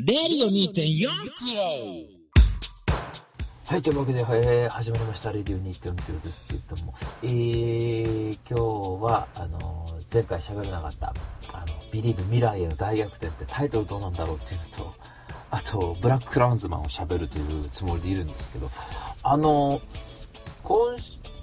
[0.00, 1.08] レディオ2.4
[3.66, 11.12] はい、というわけで、えー始まりました、レディオ2.4キロですけれども、えー、今日は、あのー前回喋れなかった、
[11.52, 14.94] あの、ビリーブ未来への大逆転ってタイトルどうなんだろうっていうのと、
[15.50, 18.70] あと、ブラッククラウンズマンを喋るというつもりでいるんですけど、
[19.24, 19.82] あのー
[20.62, 20.96] 今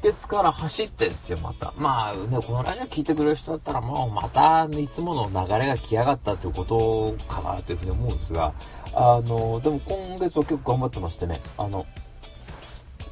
[0.06, 1.74] 月から走ってですよ、また。
[1.78, 8.54] まあね、このラジオ聞いてくれる人だったらもうまたいつもの流れが来やがったということかなというふうに思うんですが、
[8.94, 11.88] あの、でも今月は結構頑張ってましてね、あの、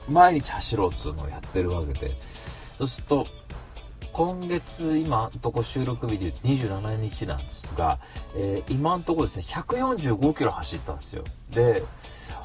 [0.08, 2.12] 毎日走ろうっていうのをやってるわけで、
[2.78, 3.26] そうすると、
[4.12, 7.98] 今月、今のとこ収録日で言うと27日なんですが、
[8.36, 11.24] えー今のとこですね、145キロ走ったんですよ。
[11.50, 11.82] で、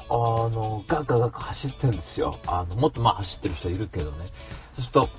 [0.09, 2.37] あの、ガッガガッガ走ってるんですよ。
[2.47, 4.25] あの、もっとまあ走ってる人いるけどね。
[4.73, 5.09] そうすると、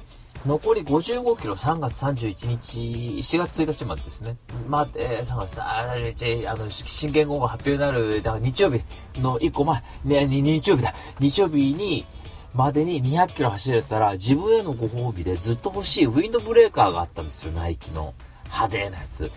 [0.47, 2.79] 残り55キロ3月31日、
[3.19, 4.37] 4月1日までですね。
[4.69, 8.83] まあ、えー、3月31日、あの、新元号が発表になる、だから日曜日
[9.21, 10.95] の1個前、ね、日曜日だ。
[11.21, 12.07] 日曜日に、
[12.55, 18.15] までに200キロ走れたら、自分へのご褒美でずっと欲しいウィンドブレーカーがあったんですよ、ナイキの。
[18.46, 19.30] 派手なやつ。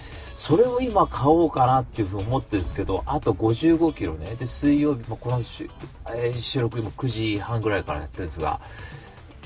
[0.44, 4.36] それを今買おうかなっていうふうに思ってるんですけど、あと55キロね。
[4.36, 5.70] で、水曜日、まあ、この収,、
[6.14, 8.60] え収録今9時半ぐらいからやってるんですが、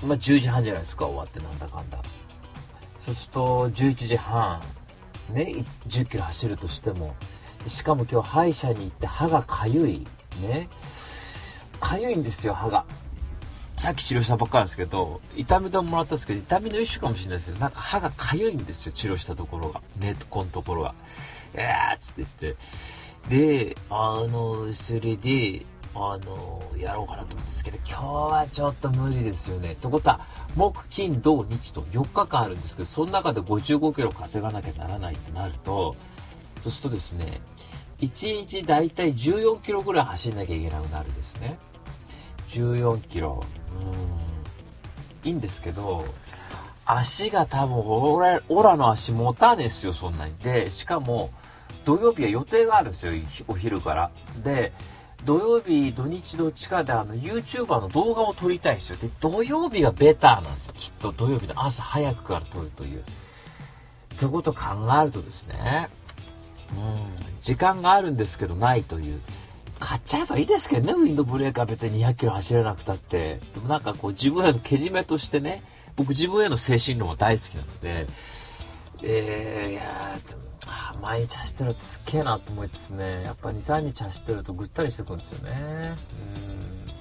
[0.04, 2.00] まあ、10時半じゃないですか、終わってなんだかんだ。
[2.98, 4.60] そうすると、11時半、
[5.30, 7.14] ね、10キロ走るとしても、
[7.68, 10.08] しかも今日歯医者に行って歯がかゆい、
[10.42, 10.68] ね。
[11.80, 12.86] かゆいんですよ、歯が。
[13.78, 19.82] さっき治療したばっかりなんですけど、痛み止めもらったんですけど、痛みの一種かもしれないですけど、なんか歯がかゆいんですよ、治療したところが。
[20.00, 20.96] 根っこのところが。
[21.54, 23.68] えーっつって言って。
[23.70, 25.62] で、あの、それで、
[25.94, 29.72] あの、やろうかなと思うんですけど、今日はちょっと無理ですよね。
[29.72, 30.22] ってことは、
[30.56, 35.96] 木、金、土、日と4日間あるんですけど、その中で55キロ稼がなきゃならないってなると、
[36.64, 37.42] そうするとですね、
[38.02, 41.58] 1日だいたい14キロぐらい走んなきゃいけなくなるんですね。
[42.50, 43.44] 14キロ。
[45.24, 45.30] うん。
[45.30, 46.06] いいんですけど、
[46.86, 50.34] 足が多分、オラ、オラの足持たねえっすよ、そんなに。
[50.38, 51.32] で、しかも、
[51.86, 53.14] 土曜日は予定があるんですよ、
[53.48, 54.12] お昼から。
[54.44, 54.74] で、
[55.26, 58.98] 土曜日、土日どっちかであの、YouTuber の動画を撮りたいんですよ。
[58.98, 60.74] で、土曜日がベターなんですよ。
[60.76, 63.04] きっと土曜日の朝早くから撮るという。
[64.18, 64.62] ということを考
[65.00, 65.90] えるとですね、
[66.72, 69.22] うん、時間があるんですけどないという。
[69.80, 73.40] 買っちゃえばいいですけどね、ウィンドブレーカー別に200キロ走れなくたって。
[73.54, 75.64] でもなんかこう自分へのけじめとしてね、
[75.96, 78.08] 僕自分への精神論は大好きなので、
[79.04, 85.96] えー、いやー毎日走ってるとすっげえなと思いつつね、やっぱ2、3日走ってるとぐったりしてくるんですよね。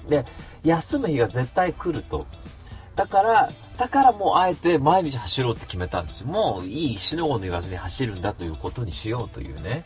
[0.03, 0.09] うん。
[0.09, 0.25] で、
[0.63, 2.25] 休む日が絶対来ると。
[2.95, 6.27] だから、だからもうあえて毎日走ろうって決めたんですよ。
[6.27, 9.85] もういい、死のうの言わずに走るんだということにしようというね。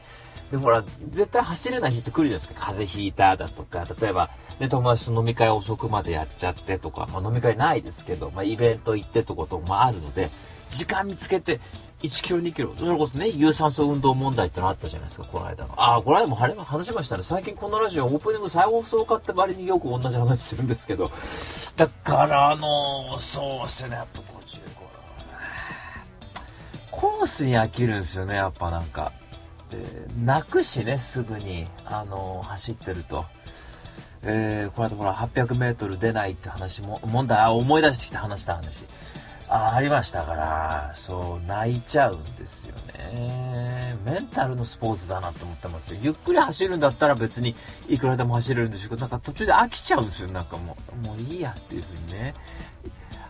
[0.52, 2.66] でも、ほら、絶対走れない日って来るじゃないですか。
[2.68, 4.30] 風邪ひいただとか、例えば、
[4.60, 10.30] ね、友達と飲み会遅くまでやっちゃってとか、まあ飲み会ないですけど、まあイベント行ってとこともあるので、
[10.74, 11.62] 時間見つけて、
[12.04, 15.74] 1キロ2キロ、それこそね、有酸素運動問題ってのあったじゃないですか、この間の。
[15.82, 17.24] ああ、この間も晴れ話しましたね。
[17.24, 21.12] 最近このラジオオープニング再放送買って割によく同じ話するんですけど、
[21.78, 24.72] だから、あのーそうっすね、あと55
[26.92, 29.12] コースに飽きるんですよね、やっぱなんか。
[29.74, 33.26] えー泣くしね、すぐに、あのー走ってると。
[34.24, 38.70] えーこの間ほら、800メートル出ないって話も、問題、思い出してきた話した話。
[39.54, 43.98] あありましたから、そう、泣いちゃうんですよね。
[44.06, 46.00] メンタルのスポーツだなと思ってますよ。
[46.02, 47.53] ゆっくり走るんだったら別に
[47.90, 50.30] いくらでも走れるんでしょうけど、なんか途中で飽きちゃうんですよ。
[50.30, 52.34] なんかもう、もういいやっていう風にね。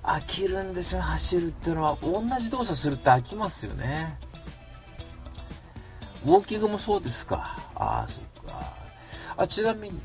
[0.03, 1.97] 飽きるんですよ、走るっていうのは。
[2.03, 4.17] 同じ動作するって飽きますよね。
[6.25, 7.57] ウォーキングもそうですか。
[7.75, 8.73] ああ、そっか。
[9.37, 9.99] あ、ちなみに、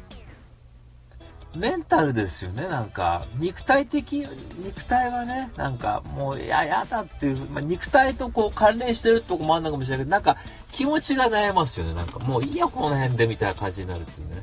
[1.54, 3.24] メンタルですよね、なんか。
[3.38, 4.26] 肉体的、
[4.58, 10.36] 肉体はね、なんかもう、いや、やだっていう、まあ、肉体とこう関連してるとこもあるのかもしれないけど、なんか
[10.72, 12.18] 気持ちが悩ますよね、なんか。
[12.20, 14.42] もういいや、この辺で、みたいな感じになるっていうね。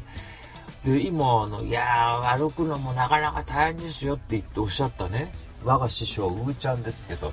[0.85, 5.31] で、今、あの、いやー、歩くのもなかなか大変ですよって言っておっしゃったね、
[5.63, 7.31] 我が師匠、うーちゃんですけど、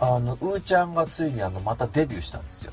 [0.00, 2.72] あの、うーちゃんがついにあの、またデビューしたんですよ。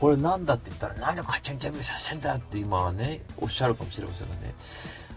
[0.00, 4.54] これなんだって言ったら、なんでこっちにデビューさせんだって今はね、おっしゃるかもしれませんがね。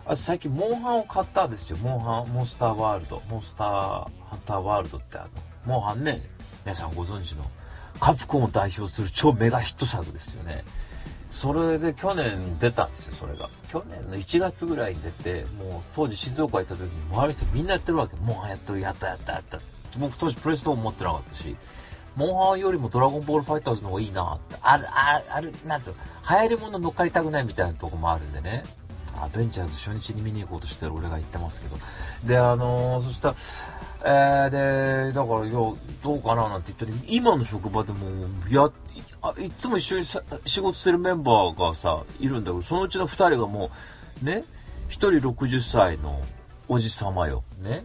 [0.05, 1.77] あ最近、モンハンを買ったんですよ。
[1.77, 3.21] モンハン、モンスターワールド。
[3.29, 5.29] モンスターハンターワールドってあの、
[5.65, 6.21] モンハンね、
[6.65, 7.45] 皆さんご存知の、
[7.99, 10.63] カプコンを代表する超メガヒット作ですよね。
[11.29, 13.49] それで去年出たんですよ、それが。
[13.69, 18.15] 去年の1月ぐらいに出て、もう当時静岡行った時に周りの人みんなやってるわけ。
[18.15, 19.59] モンハンやってる、やったやったやった。
[19.97, 21.55] 僕当時プレステ4持ってなかったし、
[22.15, 25.95] モンハンよりもドラゴンボールファイターズの方がいいなって、ある、ある、なんつうの、
[26.29, 28.63] 流行り物乗っかりたくないみたいなとこもあるんでね。
[29.19, 31.77] アベンジャーズ初日に見に行こうとしてる俺が言ってますけど。
[32.25, 33.35] で、あのー、そしたら、
[34.03, 35.53] えー、で、だから、いや、
[36.03, 38.07] どうかななんて言ったら、今の職場でも、
[38.49, 38.69] や、
[39.21, 43.69] あいつも一緒に仕事してるメンバーがさ、いるんだけど、そのうちの2人がも
[44.21, 44.43] う、ね、
[44.89, 46.21] 1人60歳の
[46.67, 47.43] おじさまよ。
[47.61, 47.83] ね。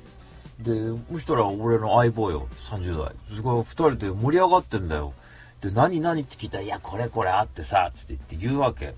[0.61, 0.73] で、
[1.13, 3.13] そしたら俺の相棒よ、30代。
[3.37, 5.13] そこ2人で盛り上がってんだよ。
[5.61, 8.95] で、何何って聞いたら、いや、これこれあってさ、つって言って言うわけ。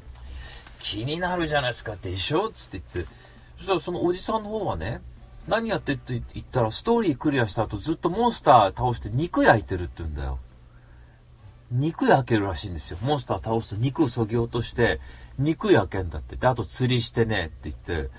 [0.79, 2.51] 気になるじゃないですか、でしょ？
[2.51, 3.13] つって言って。
[3.57, 5.01] そしたらそのおじさんの方はね、
[5.49, 10.39] 何やってって言ったら、ストーリークリアした後ずっとモンスター倒して肉焼いてるって言うんだよ。
[11.71, 12.99] 肉焼けるらしいんですよ。
[13.03, 15.01] モンスター倒すと肉をそぎ落として、
[15.39, 16.37] 肉焼けんだって。
[16.37, 18.11] で、あと釣りしてねって言って、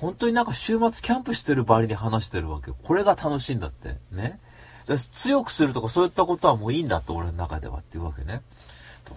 [0.00, 2.76] 本当になんか週末キャンプしてる場合に話してるわけよ。
[2.82, 3.98] これが楽しいんだって。
[4.10, 4.40] ね。
[5.12, 8.40] 強くするとかそういったことはもういいんだって俺の中ではっていうわけね。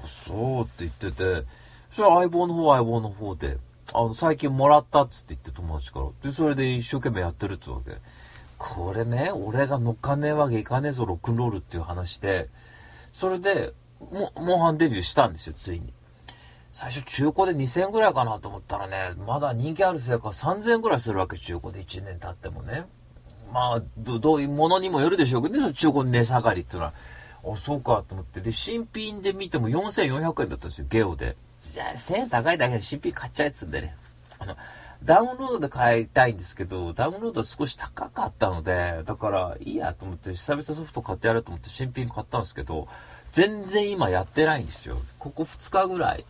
[0.05, 1.45] そうって言ってて、
[1.91, 3.57] それは相棒の方は相棒の方で、
[3.93, 6.07] あの、最近もらったっつって言って友達から。
[6.21, 7.97] で、それで一生懸命やってるってわけ。
[8.57, 12.49] これね、俺が乗っかねえわけいかねえぞ、ロックンロールっていう話で、
[13.13, 13.73] それで、
[14.11, 15.93] も、モンハンデビューしたんですよ、ついに。
[16.73, 22.85] 最初中古で2000円ぐらいかなと思ったらね、まだ人気あるせいか3000円ぐらいするわけ、中古で1年経ってもね。
[23.51, 26.93] まあ、どういうものにもよるでしょうけどね、中古の値下がりっていうのは。
[27.45, 28.41] あ、そうかと思って。
[28.41, 31.37] で、新品で見ても4400円だったんですよ、ゲオで。
[31.61, 33.95] じゃあ、1000円高いだけで新品買っちゃえっつんでね。
[34.39, 34.57] あの、
[35.03, 42.87] ダウンロードで買いたいんですけど、ダウンロード少し高かったので、だからいいやと思って、久々ソフト買ってやると思って新品買ったんですけど、
[43.31, 45.01] 全然今やってないんですよ。
[45.19, 46.25] ここ2日ぐらい、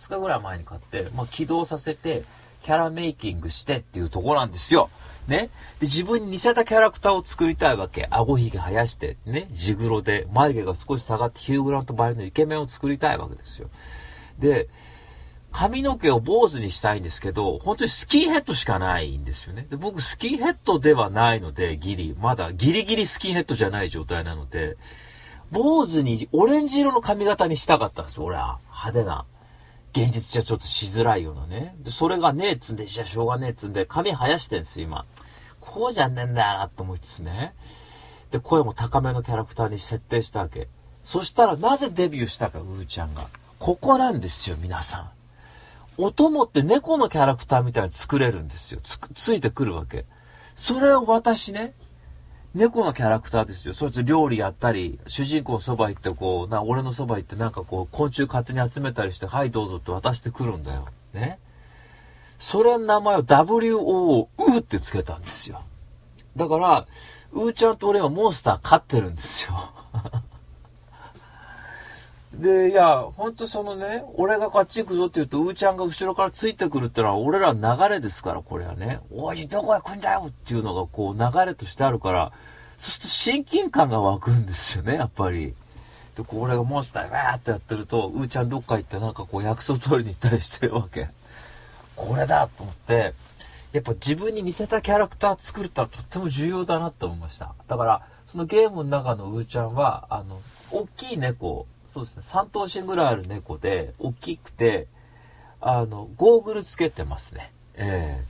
[0.00, 2.24] 2日ぐらい前に買って、まあ、起動させて、
[2.62, 4.90] キャラメイキングしてっていうとこなんですよ。
[5.28, 5.50] ね。
[5.78, 8.06] で、自分に似せたキャラクターを作りたいわけ。
[8.10, 9.48] 顎ひげ生やして、ね。
[9.52, 13.70] 地黒で、眉毛が少し下がってヒューグラントバイのイケメンを作りたいわけですよ。
[14.38, 14.68] で、
[15.52, 19.66] 髪の毛を坊主にしたいんですけど、本当にスキンヘッドしかないんですよね。
[19.70, 24.76] で僕、スキンヘッドではないので、ギリ、まだギリギリスキンヘッドじゃない状態なので、
[25.50, 28.58] 坊主にオレンジ色の髪型にしたかったんですよ、俺は。
[28.68, 29.24] 派手な。
[29.92, 31.74] 現実じゃちょっとしづらいようなね。
[31.80, 35.04] で、それがねえっつんで、じゃあしょうがねえっつんで、髪生やしてんすよ、今。
[35.60, 37.54] こうじゃねえんだよな、と思いつつね。
[38.30, 40.68] で、声も高めのキャラクターに設定したわけ。
[41.02, 43.26] そしたら、なぜデビューしたか、うーちゃんが。
[43.58, 45.10] ここなんですよ、皆さん。
[45.96, 48.80] お供って猫のキャラクターみたいに作れるんですよ。
[48.82, 50.06] つ、ついてくるわけ。
[50.54, 51.74] それを私ね、
[52.54, 53.74] 猫のキャラクターですよ。
[53.74, 60.88] そいつ料理やったり、主人公のそば行ってこう、な、俺のそば行ってなんかこう、昆虫勝手に集めたりして、はいどうぞって渡してくるんだよ。
[61.14, 61.38] ね。
[62.40, 65.62] それの名前を WO ウーってつけたんですよ。
[66.36, 66.86] だから、
[67.32, 69.70] うーちゃんと俺はモンスター飼ってるんですよ。
[72.40, 77.60] で、いや、ほんとそのね、俺がこっち行くぞって言うと、うーちゃんが後ろからついてくるってのは、俺ら流
[77.94, 79.00] れですから、これはね。
[79.10, 82.32] おい、どこへ来んだよっていうのが、こう、流れとしてあるから、
[82.78, 85.54] そうすると親近感が湧くんですよね、やっぱり。
[86.16, 91.08] で、これがモンスターわーってやってると、うーちゃんどっか行ってなんかこう、約束通りに行ったりしてるわけ。
[91.94, 93.12] これだと思って、
[93.72, 97.54] やっぱ自分に似せたキャラクター作るってのはとっても重要だなって思いました。
[97.68, 100.40] だから、そのゲームの中のうーちゃんは、あの、
[100.70, 104.86] 大きい猫、そうですね、3頭身ぐらいある猫で、大きくて、
[105.60, 107.52] あの、ゴーグルつけてますね。
[107.74, 108.24] ええ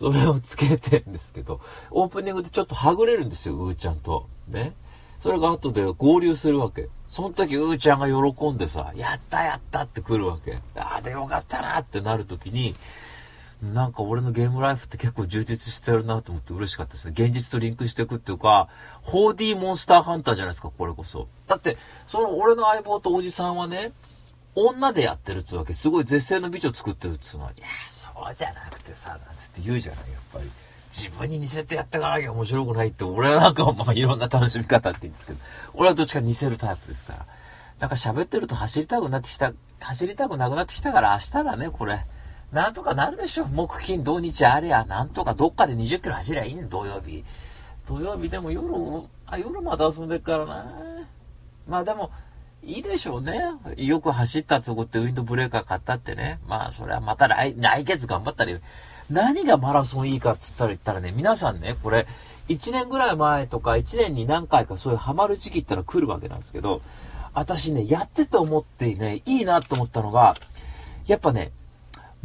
[0.00, 1.60] ー、それをつけてんですけど、
[1.92, 4.28] オープニングでちょっとはぐれるんですよ、うーちゃんと。
[4.48, 4.74] ね。
[5.20, 6.88] それが後で合流するわけ。
[7.08, 10.58] その時、うーちゃんが喜んでさ、やったやったって来るわけ。
[10.74, 12.74] ああ、でよかったなってなる時に、
[13.62, 17.14] なんか俺のゲームライフって結構充実してるなと思って嬉しかったですね。
[17.16, 18.68] 現実とリンクしていくっていうか、
[19.06, 21.26] 4D モンスターハンターじゃないですか、これこそ。
[21.48, 23.92] だって、その俺の相棒とおじさんはね、
[24.54, 25.74] 女でやってるっつうわけ。
[25.74, 30.50] すごい絶世の美女作ってるっつうのは、いや、そうじゃなくてさ、なんつって言うじゃない、やっぱり。
[30.90, 35.38] 自分に似せてやっていかなきゃ面白くないって、俺はなんかまあいろんな楽しみ方って言うんですけど、
[35.74, 37.26] 俺はどっちか似せるタイプですから。
[37.80, 42.04] なんか喋ってると走りたくなってきた、走りたくなくなってきたから明日だね、これ。
[42.52, 43.46] なんとかなるでしょ。
[43.46, 47.24] 木金土日ありゃ、なんとかどっかで20キロ走りゃいいん土曜日。
[47.86, 48.66] 土曜日でも夜、
[49.26, 50.66] あ、夜まで遊んでるからな。
[51.66, 52.10] まあでも、
[52.62, 53.40] いいでしょうね。
[53.76, 56.38] よく走ったつごってウィンドブレーカー買ったってね。
[56.48, 58.58] まあそれはまた来、来月頑張ったり。
[59.10, 62.06] 何がマラソンいいかっつったら言ったらね、皆さんね、これ、
[62.48, 66.80] 1年ぐらい前とか1年に何回かそういうハマる時期ってのは来るわけなんですけど、
[67.34, 70.34] 私ね、やってて思ってね、いいなと思ったのが、
[71.06, 71.52] やっぱね、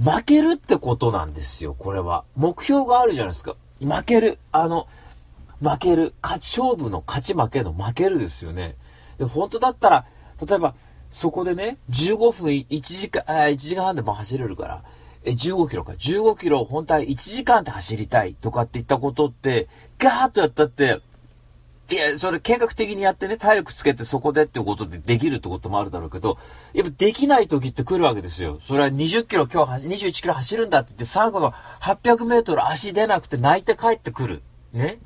[0.01, 2.23] 負けるってことなんですよ、これは。
[2.35, 3.55] 目標があるじゃないですか。
[3.81, 4.39] 負ける。
[4.51, 4.88] あの、
[5.62, 6.13] 負ける。
[6.21, 8.75] 勝ち勝負の勝ち負けの負けるですよね。
[9.17, 10.05] で、本当だったら、
[10.45, 10.73] 例えば、
[11.12, 14.83] そこでね、15分1時間、あ1時間半でも走れるから、
[15.25, 15.93] え、15キロか。
[15.93, 19.67] 15キロ本体1時間で走りたいとかって言ったことって、
[20.00, 21.00] ガーッとやったって、
[21.93, 26.39] いや、それ計画的にやってね、体力つけてそこでっていうことでできるってこともあるだろうけど、
[26.73, 28.59] やっぱできない時って来るわけですよ。
[28.63, 34.41] それは20キロ今日21キロ走るんだって言って最後の800メートル足出なくて泣いて帰ってくる。
[34.71, 34.97] ね。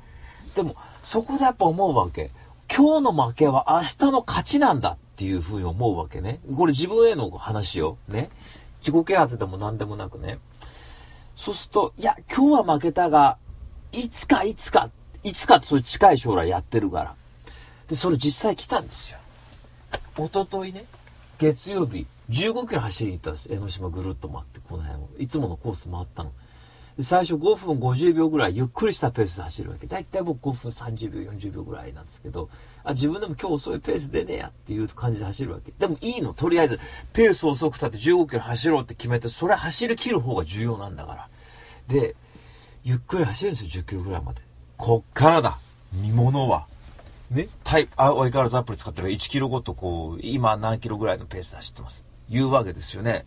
[0.54, 2.30] でも、そこでやっぱ思うわけ。
[2.74, 6.40] 今日の負けは明日の勝ちなんだっていうふうに思うわけね。
[6.56, 7.98] これ自分への話よ。
[8.08, 8.30] ね。
[8.80, 10.38] 自己啓発でも何でもなくね。
[11.36, 13.36] そうすると、いや、今日は負けたが、
[13.92, 14.90] いつかいつか、
[15.24, 17.14] いつかそういう近い将来やってるから。
[17.88, 19.18] で、それ実際来たんですよ。
[20.18, 20.84] おとといね、
[21.38, 23.48] 月曜日、15キロ走りに行ったんです。
[23.50, 25.08] 江ノ島ぐるっと回って、この辺を。
[25.18, 26.32] いつものコース回ったの。
[26.98, 29.86] で最初5分50秒ぐらいゆっくりしたペースで走るわけ。
[29.86, 32.50] だいたい僕5分30秒、40秒ぐらいなんですけど、
[32.82, 35.72] あ、自分でも今日遅いペースでねえやっていう感じで走るわけ。
[35.78, 36.80] でもいいの、とりあえず、
[37.12, 41.28] ペース遅くたって15キロ走ろうって決めて、それ走り切る方が重要なんだから。
[41.86, 42.16] で、
[42.82, 44.47] ゆっくり走るんですよ、10キロぐらいまで。
[44.78, 45.58] こっからだ、
[45.92, 46.66] 見物は。
[47.30, 52.06] ね、タイ、あ、相変わらずアプリ使ってる1キロごとこう、今何キロぐらいのペースで走ってます。
[52.30, 53.26] 言うわけですよね。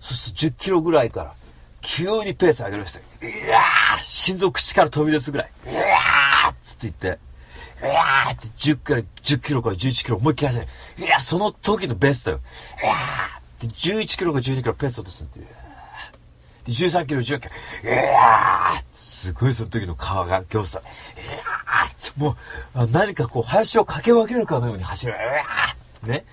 [0.00, 1.34] そして10キロぐらいから、
[1.82, 3.02] 急にペース上げるんですよ。
[3.22, 5.50] いやー心臓口から飛び出すぐらい。
[5.66, 10.66] いやーつって言って、いやーって10から、10キロから11キロ思いっきり走る。
[10.98, 12.40] いやその時のベストよ。
[12.82, 15.40] いやーで、11キロから12キロペース落とすんで。
[15.40, 15.46] で、
[16.66, 17.48] 13キロ、14キ
[17.84, 17.90] ロ。
[17.90, 18.89] いやー
[19.20, 20.82] すごいその時の顔が凝視さ、い
[21.30, 22.36] やーっても
[22.74, 25.12] う、何かこう、林を駆け分けるかのように走る。
[25.12, 26.24] いやーね。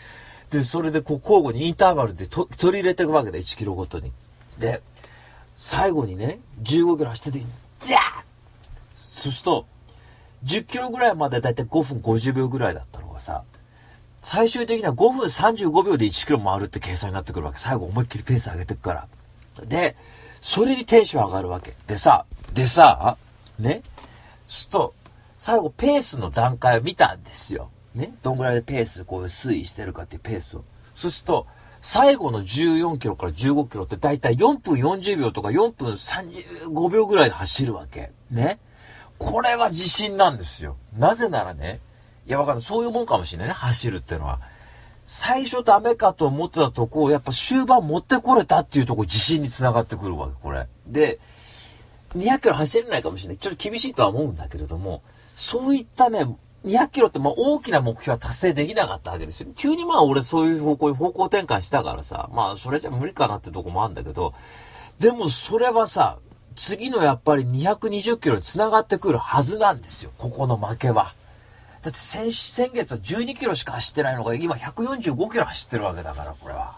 [0.51, 4.13] で、それでこう交互にインターバルで取り入れていくわけだ、1キロごとに。
[4.57, 4.81] で、
[5.57, 7.45] 最後にね、15キロ走ってて、
[7.85, 7.99] ギャー
[8.95, 9.65] そうすると、
[10.45, 13.43] 10キロぐらいまでだいたい5分50秒ぐらいだったのがさ、
[14.21, 17.59] 最終的には5分35秒で1キロ回るって計算になってくるわけ。
[17.59, 19.65] 最後思いっきりペース上げてくから。
[19.65, 19.97] で、
[20.39, 21.73] それにテンション上がるわけ。
[21.87, 22.25] でさ、
[22.57, 23.17] でさ、
[23.59, 23.83] ね、
[24.47, 24.95] すると、
[25.37, 27.69] 最後ペースの段階を見たんですよ。
[27.93, 30.63] ね、どんぐらいでペース、こう推移してるかっていうペースを。
[30.95, 31.45] そうすると、
[31.81, 38.11] 最後の14キロから15キロってだいたい4分40秒とか4分35秒ぐらいで走るわけ。
[38.31, 38.57] ね。
[39.19, 40.77] これは自信なんですよ。
[40.97, 41.79] なぜならね、
[42.25, 42.65] いやわかんない。
[42.65, 44.39] そういうもんかもしれないね、走るっていうのは。
[45.05, 50.67] 最初ダメかと思ってたとこを、やっぱ終盤持ってこれたっていうとこ自信につながってくるわけ、これ。
[50.87, 51.19] で、
[52.17, 53.37] 200キロ走れないかもしれない。
[53.37, 55.01] ちょっと厳しいとは思うんだけれども、
[55.35, 56.25] そういったね、
[56.65, 59.47] 200キロってまあ大きな目標は達成できなかったわけですよ。
[59.55, 64.33] 急にまあ俺そういう方向に方向転換したからさ、まあそれじゃ無理かなってとこもあるんだけど、
[64.99, 66.17] でもそれはさ、
[66.55, 70.11] 次のやっぱり220キロに繋がってくるはずなんですよ。
[70.17, 71.13] ここの負けは。
[71.83, 76.75] だって先先月は12キロしか走ってないのが今145キロ走ってるわけだから、これは。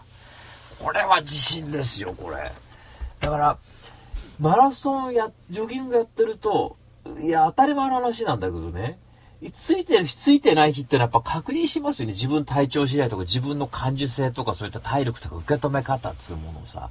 [0.78, 2.52] これは自信ですよ、これ。
[3.20, 3.58] だから、
[4.40, 6.76] マラソンや、ジョギングやってると、
[7.22, 8.98] いや、当たり前の話なんだけどね。
[9.54, 12.14] ついてる日、ついてない日ってのはやっぱ確認しますよね。
[12.14, 16.90] 自分体調次第とか、自分の感受性とか、そういった体力とか受け止め方っつうものをさ、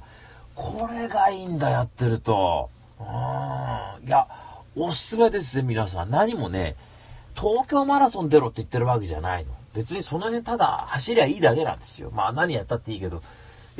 [0.54, 2.70] これがいいんだ、やってると。
[3.00, 3.06] うん。
[3.06, 4.28] いや、
[4.76, 6.10] おすすめですね、皆さん。
[6.10, 6.76] 何もね、
[7.34, 9.52] 東京マラソン出ろって言ってるわけじゃないの。
[9.74, 12.10] 別にその辺ただ走りゃいいだけなんですよ。
[12.10, 13.22] まあ何やったっていいけど。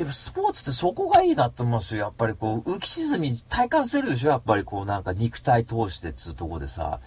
[0.01, 2.01] やっぱスポーツってそこがいいなと思うんですよ。
[2.01, 4.29] やっぱりこう、浮き沈み体感するでしょ？
[4.29, 6.99] やっぱりこうなんか肉体通してっつうとこでさ。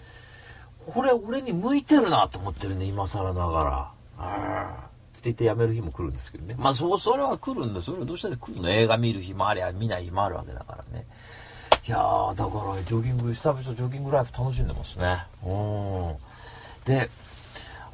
[0.87, 3.71] これ俺に向いてるなと思ってるね、今更ながら。
[3.71, 4.85] ああ。
[5.13, 6.55] つって言って辞める日も来るんですけどね。
[6.57, 7.81] まあそう、それは来るんだ。
[7.81, 8.69] それはどうしたって来るの？
[8.69, 11.05] 映画見る日もありゃ、見ない日もあるわけだからね。
[11.87, 15.25] いやー、だからジョギング、久々ジョギングライフ楽しんでますね。
[15.43, 16.15] うん。
[16.85, 17.09] で、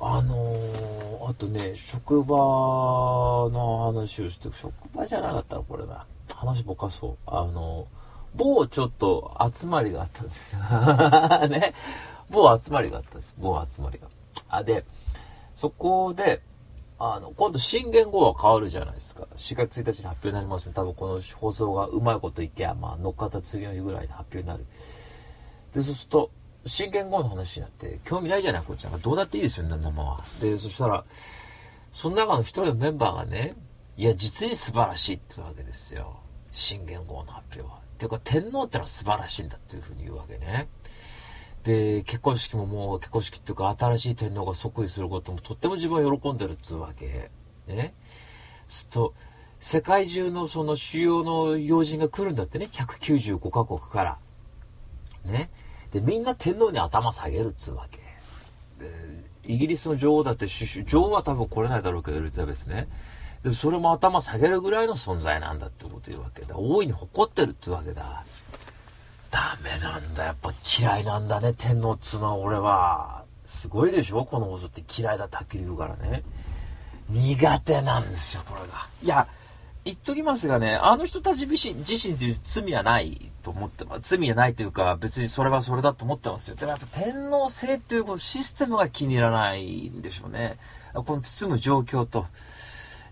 [0.03, 6.08] あのー、あとね、職場の話をして、職場じゃなかったらこれな。
[6.34, 7.17] 話ぼかそう。
[7.27, 10.60] あのー、某ちょっと集まりがあったんですよ。
[11.50, 11.74] ね。
[12.31, 13.36] 某集まりがあったんです。
[13.38, 14.08] 某集まりが。
[14.50, 14.86] あ、で、
[15.55, 16.41] そこで、
[16.98, 19.27] あの、今度新元号は変わるじゃないですか。
[19.36, 20.74] 4月1日に発表になりますね。
[20.74, 24.65] 多分この放送がうまいこといけば、まあ乗っかった次の日ぐらいに発表になる。
[25.74, 26.31] で、そうすると、
[26.65, 30.24] 新元号の話になって、興味ないじゃない、こっちなんかどうだっていいですよ、ね、生は。
[30.39, 31.06] で、そしたら、
[31.94, 33.56] その中の一人のメンバーがね、
[33.98, 36.20] いや、実に素晴らしいってわけですよ。
[36.51, 37.82] 新元号の発表は。
[37.98, 40.68] ていうか、天皇ってのは素晴らしいんだっていうふうに言うわけね。
[41.63, 47.30] で、結婚式ももう結婚式っていうか新しい天皇が即位することもとっても自分は喜んでるっつうわけ。
[47.68, 47.94] ね。
[48.68, 49.13] すと、
[49.60, 52.68] 世界中のその主要の要人が来るんだってね。
[52.72, 54.18] 195カ国から。
[55.25, 55.51] ね。
[55.91, 58.00] で、みんな天皇に頭下げるっつうわけ。
[59.43, 62.88] イギリスの女王だって首相、女王は多分来れないだろうけど、エリザベスね。
[63.43, 66.55] でそれも頭下げるぐらいの存在なんだってこと言うわけだ。
[66.57, 68.24] 大いに誇ってるってわけだ。
[69.31, 70.25] ダメなんだ。
[70.25, 73.24] やっぱ嫌いなんだね、天皇っつうのは俺は。
[73.48, 74.25] すごいでしょ？
[74.25, 76.24] この放送って嫌いだってはっきり言うからね。
[77.10, 78.88] 苦手なんですよ、これが。
[79.01, 79.27] いや、
[79.86, 84.17] 言っときますがね、あの人たち自身、自身という罪はないと思ってます。
[84.17, 86.55] 罪はないというか、別にそれはそれだと思ってますよ。
[86.55, 90.57] でもやっぱ天皇制というこのシステムが気に入らないんでしょうね。
[90.93, 92.27] この包む状況と。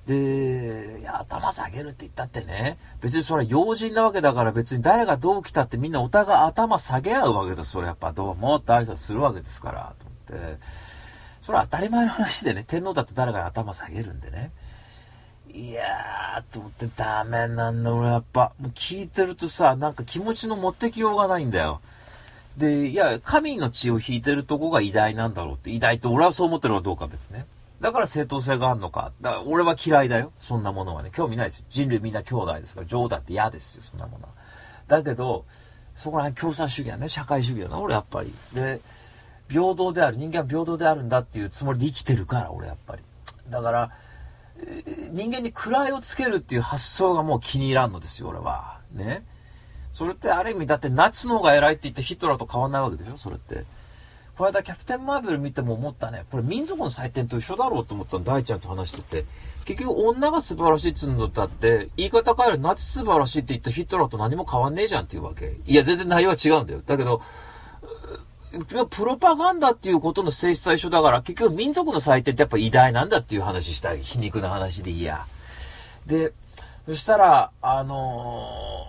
[0.05, 7.63] で、いや、頭下げるって言ったってね、別にそれは要人なわけだから別に誰がどう来たってみんなお互い頭下げ合うわけだ。
[7.63, 10.57] それやっぱどうもって挨拶するわけですから、と思って。
[11.43, 14.51] それは当たり前の話でね、天皇だって誰が頭下げるんでね。
[15.53, 18.53] いやー、と思ってダメなんだ、俺やっぱ。
[18.59, 21.81] もう聞いてるとさ、なんか気持ちの持ってきようがないんだよ。
[22.57, 25.71] で、いや、神の血を引いてるとこが偉大なんだろうって。
[25.71, 27.45] 偉大って俺はそう思ってるかどうか別ね。
[27.81, 29.11] だから正当性があるのか。
[29.21, 30.31] だか俺は嫌いだよ。
[30.39, 31.09] そんなものはね。
[31.13, 31.65] 興味ないですよ。
[31.69, 32.85] 人類みんな兄弟ですから。
[32.85, 34.29] 女王だって嫌ですよ、そんなものは。
[34.87, 35.45] だけど、
[35.95, 37.09] そこら辺共産主義だね。
[37.09, 38.33] 社会主義だな、俺やっぱり。
[38.53, 38.81] で、
[39.49, 40.17] 平等である。
[40.17, 43.01] 人間は平等であるんだっていうつもりで生きてるから、俺やっぱり。
[43.49, 43.91] だから、
[45.11, 48.79] 人間に位をつけるっていう発想がもう気に入らんのですよ、俺は。
[48.93, 49.23] ね。
[49.93, 53.65] それってある意味、だってナチの方が偉いって言ってヒトラーと変わんないわけでしょ、それって。
[54.37, 56.23] この間キャプテンマーベル見ても思ったね。
[56.31, 59.25] これ民族の祭典と一緒だろうと思ったの、大ちゃんと話してて。
[59.65, 65.57] 結局女が素晴らしいっつうんだったって、言い方変えるナチ素晴らしいって言ったヒトラーと何も変わんねえじゃんっていうわけ。
[65.65, 66.81] いや、全然内容は違うんだよ。
[66.85, 67.21] だけど、
[68.89, 74.01] プロパガンダっていうことの性質は一緒だから、結局民族の祭典ってやっぱ偉大なんだっていう話したい。
[74.01, 75.27] 皮肉な話でいいや。
[76.07, 76.33] で、
[76.87, 78.87] そしたら、あの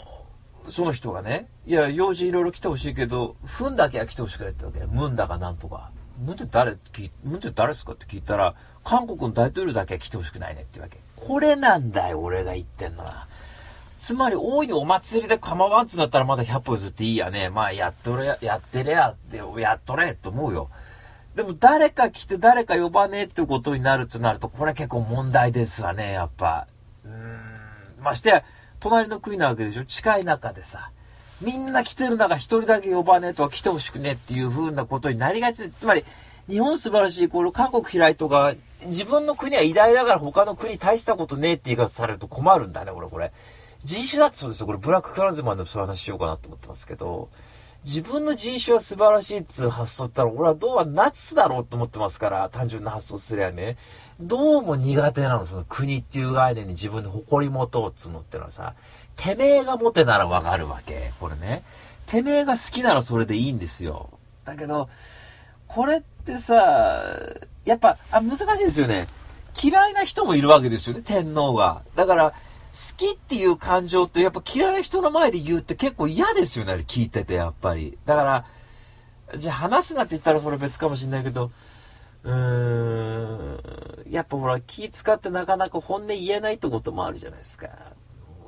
[0.65, 4.81] ー、その人がね、いや、用事いろいろ来てほしいけど、フンだけは来てほしくないってわけ。
[4.87, 5.91] ムンだかなんとか。
[6.19, 6.77] ムンって誰
[7.25, 10.99] ムンって誰ですかって聞いたら、韓国の大統領だけは来てほしくないねってわけ。
[11.17, 13.29] これなんだよ、俺が言ってんのは。
[14.01, 17.51] つまり、大いにお祭りで構わんつなったらまだ100歩譲っていいやね。
[17.51, 20.71] まあ、やっとれ、やってれやって、やっとれって思うよ。
[21.37, 26.67] でも、誰か来て誰か呼ばねえってことになるとなると、これは結構問題ですわね、やっぱ。
[27.05, 28.03] うーん。
[28.03, 28.43] ましてや、
[28.81, 29.85] 隣の国なわけでしょ？
[29.85, 30.91] 近い中でさ。
[31.43, 36.07] みんな来てる中一人だけ呼ばねえとは来てほしくねえっていう風なことになりがちで、つまり、
[36.49, 38.55] 日本素晴らしい、この韓国開いとか、
[38.87, 43.31] 自分の国は偉大だから他の国大したことねえって言い方されると困るんだね、俺これ。
[43.85, 44.67] 人種だってそうですよ。
[44.67, 47.29] これブラッククランズマンでもそういう話しようかなと思ってますけど、
[47.85, 53.79] 自分の人種は素晴らしいっつう発想ったら、俺はどうはナチスだろうと思ってますから、単純な発想すりゃね。
[54.21, 58.75] どうも苦手なの、その国っていう概念に自分で誇り持とうっつうのってのはさ、
[59.17, 61.13] てめえが持てならわかるわけ。
[61.19, 61.63] これね。
[62.07, 64.11] てめえが好きならそれでいいんですよ。
[64.45, 64.91] だけど、
[65.67, 67.03] これってさ、
[67.65, 69.09] やっぱ、あ、難しいですよね。
[69.63, 71.83] 嫌いな人もいるわけですよね、天皇が。
[71.95, 72.35] だから、
[72.73, 77.99] 好きっていう感情ってやっぱ嫌いな人の前で言うって結構嫌ですよね、聞いてて、やっぱり。
[78.07, 81.51] だから、じゃあ話すなって言ったらそれ別かもしんないけど、
[82.23, 87.69] うーん、やっぱほら気使ってなかなか本音言えないってこともあるじゃないですか。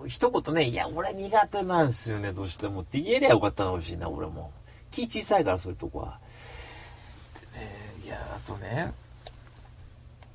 [0.06, 4.52] 一言ね、いや、俺苦手なんですよね、どうしてもって言えりゃよかったのかもしれな、俺も。
[4.90, 6.18] 気小さいから、そういうとこは。
[7.52, 8.92] でね、いや、あとね、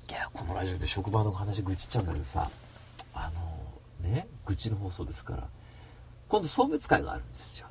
[0.10, 2.50] いや、このラジオで職場の話愚痴っちゃうんだけどさ、
[3.13, 3.57] あの、
[4.02, 5.48] ね、愚痴の放送ですから、
[6.30, 7.68] 今度送別会があるんですよ。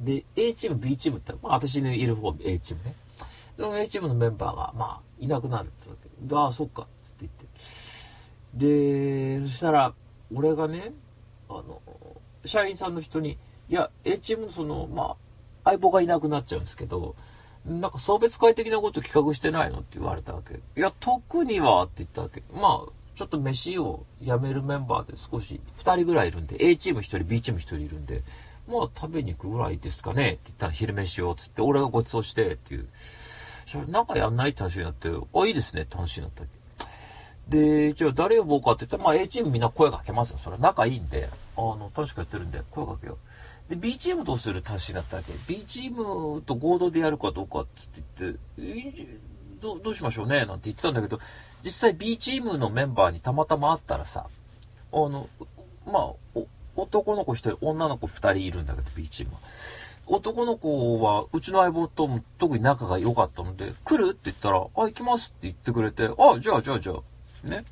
[0.00, 2.94] で、A チーム、B チームって、まあ私のいる方、A チームね。
[3.56, 6.34] でも A チームのメンバーが、まあ、いなくなるってわけ。
[6.34, 7.46] ああ、そっか、つって言って。
[9.40, 9.94] で、そしたら、
[10.34, 10.92] 俺がね、
[11.48, 11.80] あの、
[12.44, 15.16] 社員さんの人に、いや、A チームのその、まあ、
[15.64, 17.14] 相棒がいなくなっちゃうんですけど、
[17.64, 19.78] なんか送別会的なこと企画してないの？
[19.78, 20.56] って言われたわけ。
[20.56, 22.42] いや、特にはって言ったわけ。
[22.52, 28.22] まあ、ちょっと飯をやめるメンバーで少し、2人ぐらいいるんで、A チーム1人、B チーム1人いるんで、
[28.68, 30.30] まあ食べに行くぐらいですかね？
[30.30, 32.88] って言ったら昼飯を、つって、俺がご馳走してっていう。
[33.66, 36.48] それなんかやんないって話になって、あ、いいですねって話になったわ
[37.48, 37.56] け？
[37.90, 40.38] で、じゃあ誰呼ぼうかって言ったら、まあ A チームみんな声かけますよ。
[40.38, 43.18] それ仲いいんで、あの、楽しくやってるんで、声かけよ
[43.68, 43.70] う。
[43.70, 45.32] で、B チームどうするって話になったわけ。
[45.46, 48.38] B チームと合同でやるかどうかって言って、
[49.60, 51.20] どどうしましょうねなんて言ってたんだけど、
[51.62, 54.26] 実際 B チームのメンバーにたまたま会ったらさ、
[54.92, 55.28] あの、
[55.86, 56.40] まあ、
[56.76, 59.40] 男の子1人、女の子2人いるんだけど、B チームは。
[60.06, 64.10] 男の子は、うちの相棒とも特に仲が良かったので、来る？
[64.10, 67.64] って言ったら、あ、行きますって言ってくれて、あ、じゃあ、じゃあ、じゃあ、ね。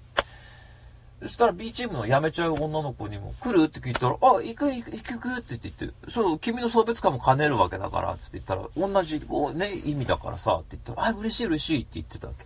[1.22, 3.66] そしたら B チームの辞めちゃう女の子にも、来る？
[3.66, 12.44] って聞いたら、あ、行く行く行くって言って、そう、君の送別会も兼ねるわけだから、つって言ったら、同じ、こうね、意味だからさ、って言ったら、あ、嬉しい嬉しいって言ってたわけ。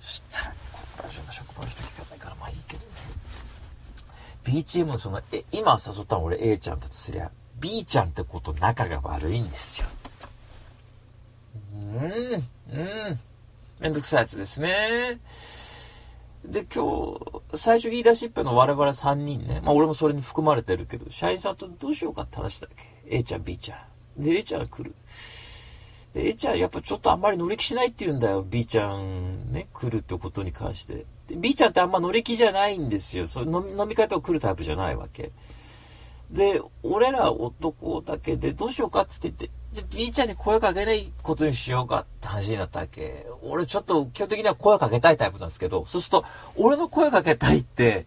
[0.00, 2.88] そしたら、こラジオの職場の人聞かないから、まあいいけどね。
[4.44, 9.88] B チームのその、え、今誘ったの俺 A ちゃんだとすりゃ、B ちゃんってこと仲が悪いんですよ。
[11.74, 13.20] うーん、うん。
[13.78, 15.18] めんどくさいやつですね。
[16.48, 17.14] で、今
[17.52, 19.60] 日、最初言い出しっぺの我々3人ね。
[19.62, 23.86] まあ俺もそれに含まれてるけど、社員さんとどうしようかって話だっけ ?A ちゃん、B ちゃ
[24.18, 24.22] ん。
[24.22, 24.94] で、A ちゃんが来る。
[26.14, 28.42] で、A ちゃんやっぱちょっとあんまり乗り気しないって言うんだよ。
[28.48, 31.04] B ちゃんね、来るってことに関して。
[31.26, 33.26] で、B ちゃんってあんま乗り気じゃないんですよ。
[33.26, 35.32] そ飲み飲み会とか来るタイプじゃないわけ。
[36.30, 43.26] で、俺ら男だけでどうしようかって言って、じゃ B ちゃんに声かけないことにしようかって話になったわけ。
[43.42, 46.24] 俺ちょっと基本的には声かけたいタイプなんですけど、そうすると、
[46.56, 48.06] 俺の声かけたいって、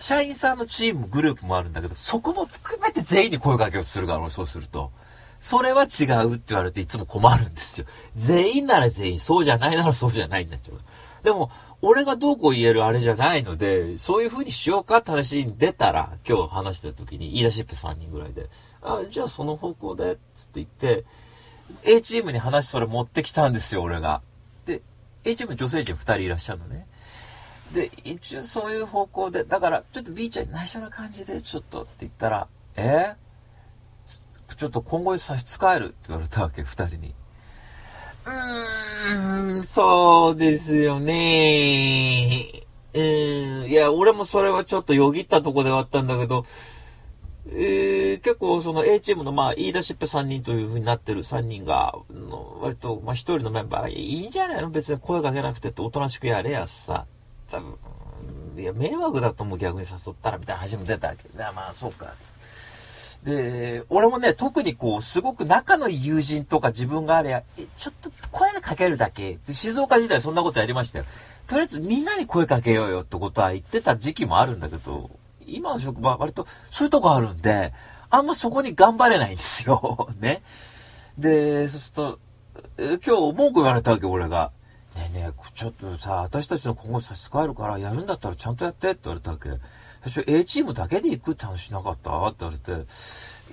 [0.00, 4.90] 社員さんのチーム、グループもあるんだけど、そこも含めて全員に声かけをするから、俺そうすると。
[5.40, 7.86] それは違うって言われていつも困るんですよ。
[8.16, 10.78] 全員なら全員、そうじゃないならそうじゃないになっちゃう。
[11.24, 11.50] でも、
[11.82, 18.48] 俺がどうこう言えるあれじゃないので、そういう風にしようかって話に出たら、今日話した時に、言い出しっぺ3人ぐらいで、
[18.82, 21.04] あ、じゃあその方向で、つって言って、
[21.82, 24.22] A チームに話それ持ってきたんですよ、俺が。
[24.64, 24.82] で、
[25.24, 26.86] A チーム女性陣2人いらっしゃるのね。
[27.72, 33.14] で、一応そういう方向で、だから、ちょっと B ちゃんに内緒な感じで、ちょっとって言ったら、え？
[34.56, 37.14] ちょっと今後に差し支えるって言われたわけ、2人に。
[38.24, 42.62] うーん、そうですよね。
[42.94, 46.46] うん、いや、俺もそれはちょっとよぎったとこではあったんだけど、
[47.48, 51.94] えー、結構その A チームのまあ言い出しっぺ3人という風になってる3人が、
[52.60, 54.70] 割とまあ1人のメンバーがいいんじゃないの？
[54.70, 57.06] 別に声かけなくてっておとなしくやれやさ。
[57.50, 57.76] 多分、
[58.56, 61.28] いや、迷惑だと思う逆に誘ったらみたいな話も出たわけ。
[61.36, 62.12] だまあそうか、
[63.22, 67.42] で、俺もね、特にこう、すごく仲のいい友人とか自分があれや、
[67.76, 69.38] ちょっと声かけるだけ。
[69.50, 71.04] 静岡時代そんなことやりましたよ。
[71.46, 75.10] とりあえずみんなに声かけようよってことは言ってた時期もあるんだけど、
[75.46, 77.72] 今の職場は割とそういうとこあるんで、
[78.10, 80.08] あんまそこに頑張れないんですよ。
[80.20, 80.42] ね。
[81.18, 82.18] で、そうすると、
[82.78, 84.52] 今日文句言われたわけ、俺が。
[84.94, 89.50] ねえねえ、ちょっとさ、私たちの今後差し支えるから、やるんだったらちゃんとやってって言われたわけ。
[90.08, 92.86] 最初 A チームだけで行くって話しなかったって言われて、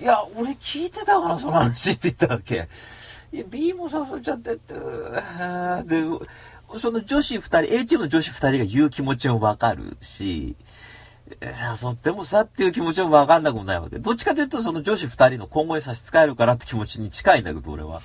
[0.00, 2.68] いや、俺聞いてたから、その話って言ったわけ。
[3.32, 6.04] いや、B も誘っちゃってって、で、
[6.78, 10.56] その女子二人、A チームの女子二人が言う気持ちもわかるし、
[11.30, 13.98] 誘ってもさっていう気持ちもわかんなくもないわけ。
[13.98, 18.02] どっちかというと、その女子二人の今後に差し支えるからって気持ちに近いんだけど、俺は。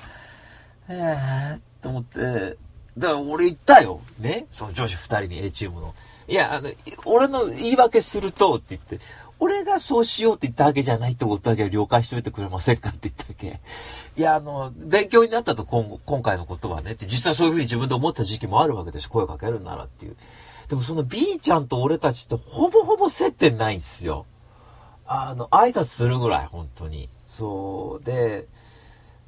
[0.87, 1.17] え
[1.53, 2.57] えー、と思って、
[2.97, 4.01] だから俺言ったよ。
[4.19, 4.47] ね？
[4.53, 5.93] その女子二人に A チームの。
[6.27, 6.71] いや、あの、
[7.05, 8.99] 俺の言い訳するとって言って、
[9.39, 13.59] 俺がそうしようって言ったわけじゃないってことだけは了解しておいてくれませんかって言ったわけ。
[14.17, 20.17] いや、あの、勉強になったと今、今回のことはねって、実際そういうふうに自分で思った時期もあるわけだし、声かけるならっていう。
[20.69, 24.25] でもその B ちゃんと俺たちってほぼほぼ接点ないんすよ。
[25.07, 27.09] あの、挨拶するぐらい、本当に。
[27.25, 28.05] そう。
[28.05, 28.47] で、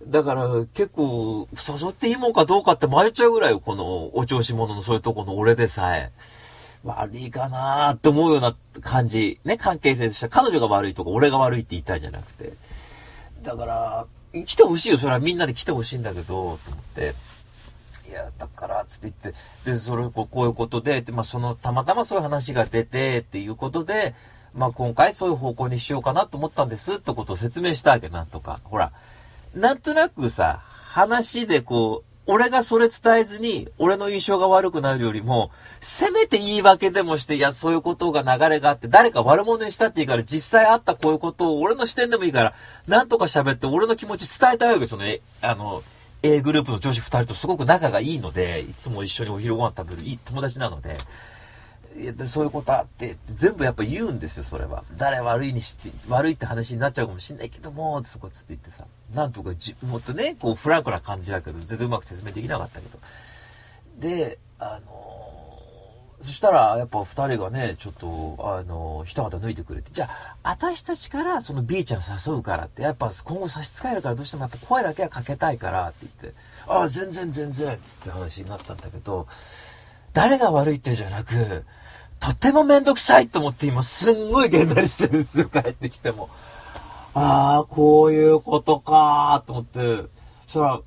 [0.05, 6.11] だから結構、誘っていいもんかどうかって迷っちゃうぐらいよ、このお調子者のそういうとこの俺でさえ。
[6.83, 9.39] 悪いかなーって思うような感じ。
[9.43, 12.53] ね、関係性としては彼女が悪いとか俺が悪いって言いたいじゃなくて。
[13.41, 14.05] だから、
[14.45, 14.97] 来てほしいよ。
[14.99, 16.57] それはみんなで来てほしいんだけど、と思っ
[16.95, 17.15] て。
[18.11, 24.13] いや、だから、つって言って、で、それ、こうこういうことで、でまあ、その、たまたまそういう話が出て、っていうことで、
[24.53, 28.59] まあ、今回そういう方向にしようかなと思ったんです、ってことを説明したわけ、なんとか。
[28.65, 28.91] ほら、
[29.55, 42.53] なんとなくさ、話でこう、俺がそれ伝えずに、俺の印象が悪くなるよりも、せめて言い訳でもして、いや、そういうことが流れがあって、誰か悪者にしたっていいから、実際あったこういうことを、俺の視点でもいいから、
[42.87, 45.81] なんとか喋って、俺の気持ち伝えたいわけ、その、え、あの、
[46.23, 50.97] A グループの女子2人とすごく仲がいいので、いつも一緒にお昼ご飯食べるいい友達なので、
[51.95, 54.83] でそういうことあって、全部やっぱ言うんですよ、それは。
[54.97, 62.99] 誰悪いにして、悪いって話になっちゃうかもしんないけども、そこつって言ってさ、なんとかじ、もっとね、こう、フランクな感じだけど、全然うまく説明できなかったけど。
[63.99, 65.10] で、あの
[66.23, 79.27] そしたら、やっぱ二人がね、ちょっと、あの一肌脱いでくれて、じゃあ、私たちからその B ちゃん誘うからって、やっぱ今後差し支えるからどうしてもやっぱ声だけはかけたいからって言って、ああ、全然全然、つって話になったんだけど、
[80.13, 81.65] 誰が悪いってじゃなく、
[82.19, 86.29] とてもめんどくさいと思って今すんごいげんなりしてるんですよ、帰ってきても。
[87.13, 90.09] ああ、こういうことかーと思って、
[90.47, 90.81] そしたら、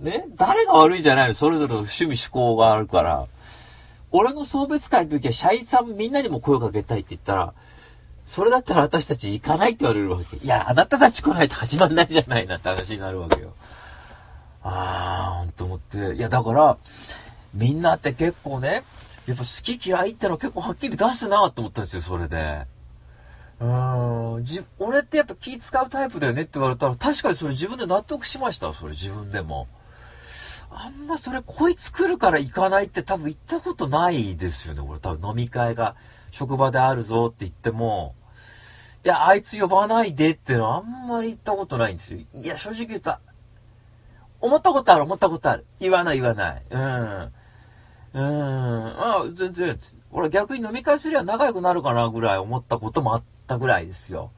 [0.00, 1.34] ね、誰が悪いじゃないの。
[1.34, 3.26] それぞれの趣味思考があるから、
[4.16, 7.52] 俺の送別会の時は社員さんみんなにも声をかけたいって言ったら、
[8.26, 10.36] それだったら私たち行かないって言われるわけ。
[10.36, 13.54] いや、あなたたち来ないと始まんないじゃないなって話になるわけよ。
[14.62, 16.14] あー、ほんと思って。
[16.14, 16.78] いや、だから、
[17.54, 18.84] みんなって結構ね、
[19.26, 22.66] やっぱ好き嫌いってのは結構はっきり出すなと思ったんですよ、それで。
[23.58, 29.66] うーん、じ、俺ってやっぱ気使うタイプだよねって言われたら、確かにそれ自分で納得しました、それ自分でも。
[30.76, 35.94] あんまそれ、こいつ来るから行かないって多分行ったことないですよね、俺多分飲み会が
[36.32, 38.14] 職場であるぞって言っても、
[39.04, 42.20] いや、あいつ呼ばないでっていうのはあんまり言ったことないんですよ。
[42.34, 43.20] いや、正直言った。
[44.40, 45.64] 思ったことある、思ったことある。
[45.78, 46.62] 言わない、言わない。
[46.70, 47.32] うん。
[48.14, 48.22] うん。
[48.22, 49.78] ああ、全然。
[50.10, 54.32] 俺逆に飲み会すりゃ仲良くなるかなぐらい思ったこともあったぐらいですよ。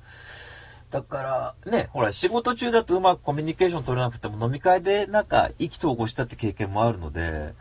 [0.90, 7.54] だから、ね、ほら、仕事中だとうまくコミュニケーション取れなくても飲み会でなんか意気投合したって経験もあるので、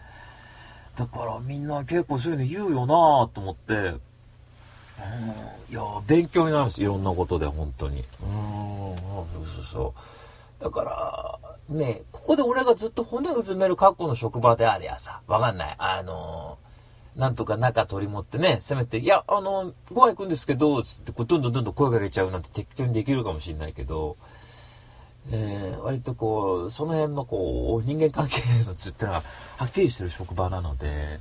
[0.95, 3.99] だからみんな結構そういうの言うよなぁと思って、うん
[5.69, 6.81] いや、勉強になります。
[6.81, 8.05] いろんなことで、本当に。
[8.21, 9.93] うん、そうそうそ
[10.61, 10.63] う。
[10.63, 15.75] だから、ね、ここで俺がずっと骨をうずめる格好の職場であれやさ、わかんない。
[15.77, 16.57] あの
[17.15, 24.17] なんとか中取り持ってね、せめて、いや、あの、ご飯行くんですけど、つって、こう、どんどんどんどん声かけちゃうなんて適当にできるかもしれないけど、
[25.32, 29.23] えー、割とこう、その辺のこう、人間関係の図ってのは、
[29.58, 31.19] はっきりしてる職場なので、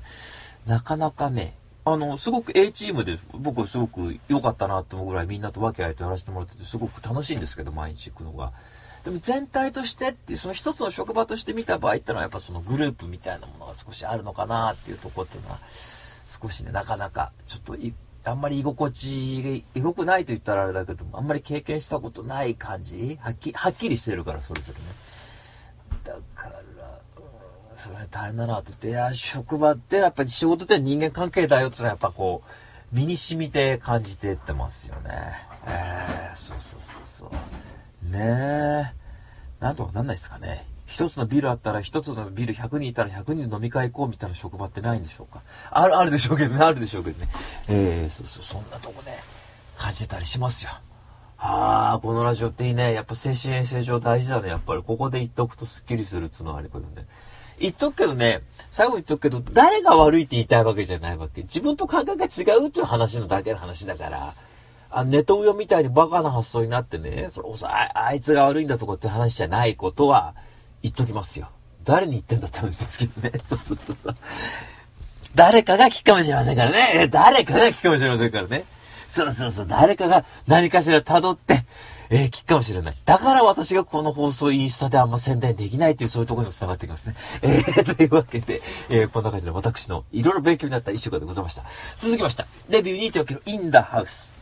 [0.67, 1.55] なかなかね、
[1.85, 8.53] あの、すごく A チームで、僕はすごく良かったなと思うぐらいみんなと分け合えてやらせてもらってて、すごく楽しいんですけど、毎日行くのが。
[9.05, 15.59] でも全体としてっていう、その一つの職場として見た場合ってのは、やっぱそのグループみたいなものが少しあるのかなっていうとこっていうのは、
[16.43, 17.77] 少しね、なかなか、ちょっと
[18.25, 23.19] あんまり居心地が良くないと言ったらあれだけども、あんまり経験したことない感じ？
[23.21, 24.87] はっきはっきりしてるから、それぞれね。
[26.05, 26.62] だから、
[27.77, 32.43] それ大変だなと思って、いや、職場ってやっぱり仕事って人間関係だよってのはやっぱこ
[32.93, 35.11] う、身に染みて感じてってますよね。
[35.67, 37.31] えー、そうそうそうそう。
[38.11, 39.05] ねえ。
[39.61, 40.67] なんとかなんないですかね。
[40.87, 45.43] 一つのビルあったら一つのビル100人いたら100人飲み会行こうみたいな職場ってないんでしょうか。
[45.71, 47.29] ある、あるでしょうけどね、あるでしょうけどね。
[47.69, 49.17] えー、そうそう、そんなとこね、
[49.77, 50.71] 感じてたりしますよ。
[51.38, 52.93] ああ、このラジオっていいね。
[52.93, 54.49] やっぱ精神衛生上大事だね。
[54.49, 57.07] やっぱりここで言っとくとスッキリするっつうのはあるけどね。
[57.59, 61.43] 言っとくけどね、最後言っとくけど、誰が悪いって言いたいわけじゃないわけ。
[61.43, 64.35] 自分と感覚が違うっていう話のだけの話だから、
[64.97, 70.35] あネトウヨみたいにバカな発想になってね、それああいつが悪いんだとかって話じゃないことは
[70.83, 71.49] 言っときますよ。
[71.85, 73.33] 誰に言ってんだって話ですけどね。
[73.45, 74.17] そうそうそうそう。
[75.35, 77.09] 誰かが聞くかもしれませんからね。
[77.09, 78.65] 誰かが聞くかもしれませんからね。
[79.09, 79.67] そうそうそう。
[79.67, 81.65] 誰かが何かしら辿って、
[82.11, 82.97] えー、聞くかもしれない。
[83.05, 87.17] だから私がこの放送インスタであんま宣伝できないというそういうところにも繋がってきますね。
[87.43, 91.65] えー、 というわけで、えー、こんな感じで私のいろいろ勉強になった一週間でございました。
[91.99, 92.47] 続きました。
[92.69, 94.34] レビューにておけるインダハウス。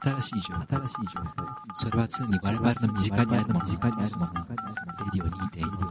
[0.00, 1.26] 新しい情報、新しい情報。
[1.74, 4.46] それは常に我々の身近にあるもの、身近にあるもの。
[4.48, 4.56] レ
[5.12, 5.86] ディオ2.1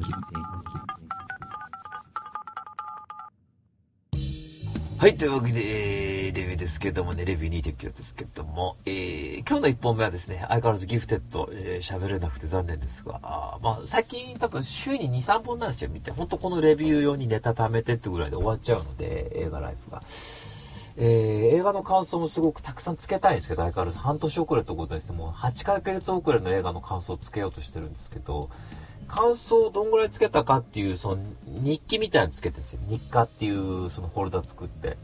[4.97, 16.11] はい、というわけで、えー、レビューですけどもね、レビュー2.9ですけども、えー、今日の1本目はですね、相変わらずギフテッド、えー、喋れなくて残念ですが、あまあ、最近多分週に2、3本なんですよ、見て。
[16.11, 20.01] ほんとこのレビュー用にネタ貯めてってぐらいで終わっちゃうので、映画ライフが。
[20.97, 28.49] えー、映画の感想もすごくたくさんつけたいんですけど、相変わらず半年遅れということですね、もう8ヶ月遅れの映画の感想をつけようとしてるんですけど、
[29.07, 32.79] 感想をどんぐらいつけたかっていう、その日記みたいなのつけてるんですよ。
[32.87, 34.97] 日課っていうそのフォルダ作って。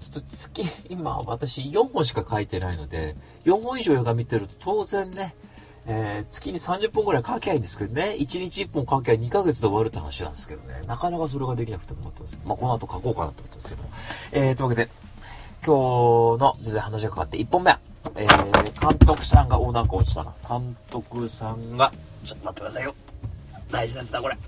[0.00, 5.34] ちょっと月、今私4本しか書いてないので、4本以上映画見てると当然ね、
[5.86, 13.82] えー、月に30本ぐらい書きゃいいんですけどね、1日1本書きゃ2ヶ月で終わるって話なんですけどね、なかなかそれができなくて思ったんですまあ、この後書こうかなと思ったんですけど。
[14.32, 14.90] えー、というわけで、
[15.66, 15.74] 今
[16.38, 17.80] 日の全然話がかかって1本目は、
[18.14, 20.32] えー、監督さんが、お、なんか落ちたな。
[20.48, 21.90] 監督さんが、
[22.24, 22.94] ちょっと待ってくださいよ。
[23.68, 24.38] 大事なやつだ、これ。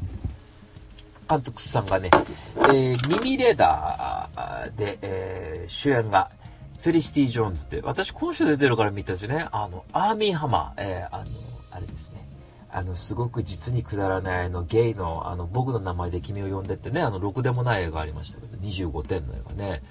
[1.29, 6.31] 監督さんがね、えー、ミミレーダーで、えー、主演が、
[6.83, 9.45] フェリシティ・ジョーンズって、私今週出てるから見たんですよね。
[9.51, 11.25] あの、アーミー・ハマー、えー、あの、
[11.73, 12.25] あれですね。
[12.71, 19.83] あの、すごく実にくだらない、あの、ゲイの、あの、僕の名前で君を呼んでってね、あの、ろくでもない映画ありましたけど、25点の映画ね。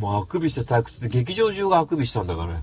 [0.00, 2.62] もうあくびして退屈で、劇場中があくびしたんだからね。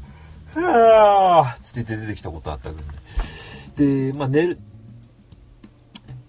[0.55, 4.11] はぁーつって出てきたことあったけどね。
[4.11, 4.59] で、まあ、寝る、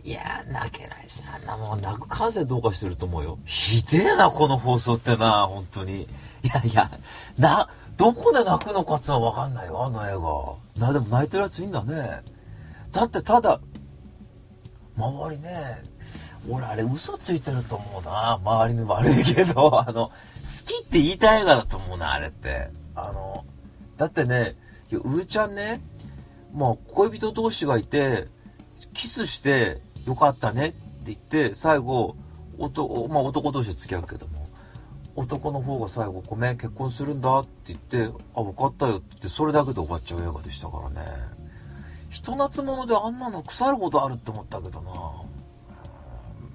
[0.05, 3.38] いや泣けないし、あんなもん泣く感性どうかしてると思うよ。
[3.47, 6.03] ひでえな、この放送ってな、本当に。
[6.03, 6.09] い
[6.42, 6.90] やいや、
[7.38, 10.12] な、どこで泣くのかってのはわかんないよ、あの映
[10.77, 10.87] 画。
[10.87, 12.21] な、でも泣いてるやついいんだね。
[12.92, 13.61] だってただ、
[14.94, 15.83] 周りね、
[16.51, 18.33] 俺あれ嘘ついてると思うな。
[18.44, 20.11] 周りに悪いけど、あの、
[20.64, 22.68] きって言いたい映画だと思うな、あれって。
[22.94, 23.44] あの、
[23.96, 24.56] だってね、
[24.90, 25.80] いや、うーちゃんね、
[26.54, 28.26] まあ、恋人同士がいて、
[28.94, 32.16] キスして、よかったねって言って、最後、
[32.58, 34.46] 男、まあ男同士で付き合うけども、
[35.14, 41.06] 男の方が最後、ごめん、結婚するんだって言って、あ、分かったよって言って、それだけで終わっちゃう映画でしたからね。
[42.11, 44.92] 人夏物であんなの腐ることあるって思ったけどな。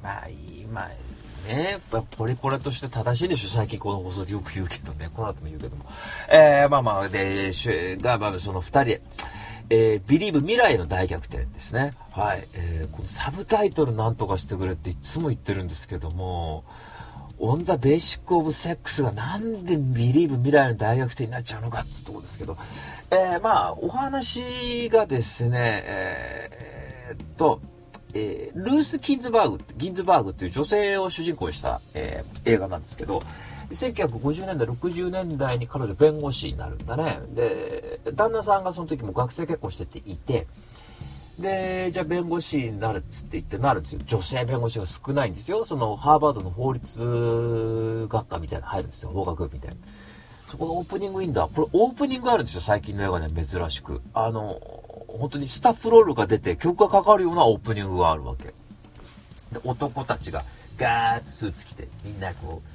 [0.02, 0.92] まあいい、まあ
[1.48, 5.86] ね、やっぱポリコレとして正しいでしょ、最近この放送でよく言うけどね、この後も言うけども。
[6.30, 7.52] えー、まあまあ、で、
[8.02, 9.00] が、まあ、その二人、
[9.70, 11.92] えー、ビリーブ未来の大逆転ですね。
[12.12, 12.44] はい。
[12.56, 16.64] えー、このサブタイトルなんとかしてくれっていつも言ってるんですけども、
[17.40, 22.58] On the Basis of Sex がなんでビリーブ未来の大逆転になっちゃうのかってとこですけど、
[23.10, 27.60] えー、まあ、お話がですね、えー、っと、
[28.14, 33.22] えー、ルース・キンズバーグ、ギンズバーグっていう女性を主人公にした、えー、映画なんですけど、
[33.72, 37.20] 1950年代、60年代に彼女弁護士になるんだね。
[37.34, 40.48] で、旦那さんがその時も学生結婚してていて、
[41.40, 44.02] で、じゃあ弁護士になるっつって言ってなるんですよ。
[44.06, 45.66] 女性弁護士が少ないんですよ。
[45.66, 49.10] そのハーバードの法律学科みたいな入るんですよ。
[49.10, 49.78] 法学部みたいな。
[50.52, 51.50] そこのオープニングインだ。
[51.52, 52.62] これオープニングあるんですよ。
[52.62, 54.02] 最近の映画ね、珍しく。
[54.14, 54.62] あの、
[55.18, 58.46] 本当にスタッフロールが出て曲がかかるようなオープニングがあるわけ。
[58.46, 58.54] で、
[59.64, 60.44] 男たちが
[60.78, 62.68] ガーッとスーツ着て、みんなこう、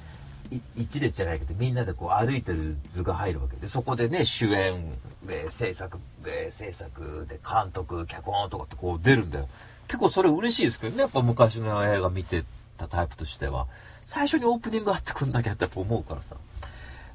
[0.77, 3.57] 一列じゃないけどみんなでこう歩いてる図が入るわけ。
[3.57, 4.95] でそこでね主演
[5.27, 9.49] で制作で制作で監督脚本とかってこう出るんだよ。
[9.89, 12.45] 結構それ嬉しいですけどねやっぱ昔の映画見て
[12.79, 13.67] たタイプとしては。
[14.07, 16.37] 最初にオープニングあってくんなきゃってやっぱ思うからさ。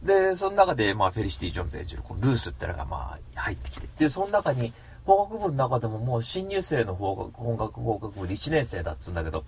[0.04, 3.88] でその中で、まあ、フェリシティ・ジョンズ演じるこのルースってのがまあ入ってきて。
[3.98, 4.74] でその中に
[5.06, 9.44] 法学部の中でももう新入生の法学本学法学部で1年生だっつうんだけど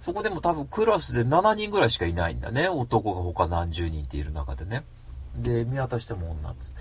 [0.00, 2.68] そこでも多分クラスで7人ぐらいしかいないんだね。
[2.68, 4.84] 男が他何十人っている中でね。
[5.36, 6.74] で、見渡しても女です。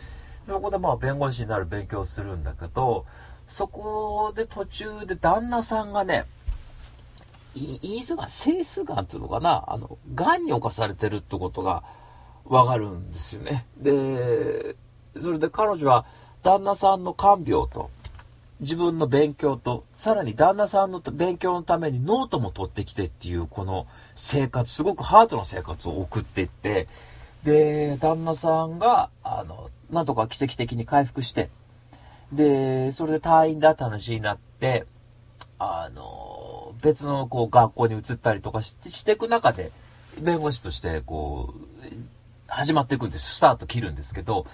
[0.48, 3.06] そこでまあ弁護士になる勉強するんだけど、
[3.48, 6.26] そこで途中で旦那さんがね、
[7.56, 11.84] イースがン、精巣ガンっていうのかな、あの、癌に侵されてるってことが
[12.46, 13.66] わかるんですよね。
[13.78, 14.76] で、
[15.20, 16.06] それで彼女は
[16.44, 17.90] 旦那さんの看病と、
[18.60, 26.88] 自分の勉強と、さらに旦那さんの勉強のためにノートも取ってきてっていう、この生活、すごくハードな生活を送っていって、
[27.44, 31.50] で、旦那さんが、あの、なんとか奇跡的に回復して、
[32.32, 34.86] で、それで退院だって話になって、
[35.60, 39.72] あの、別のこう学校に移ったりとかししていく中で、
[40.20, 43.36] 弁護士としてこう、始まっていくんです。
[43.36, 44.46] スタート切るんですけど、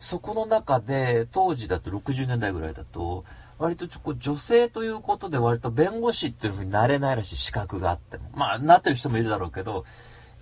[0.00, 3.24] そこの中で、当時だと60年代ぐらいだと、
[3.62, 8.24] 割とちょこ女性ということで割と弁護士っていう風になれないらしい資格があっても。
[8.34, 9.84] まあ、なってる人もいるだろうけど、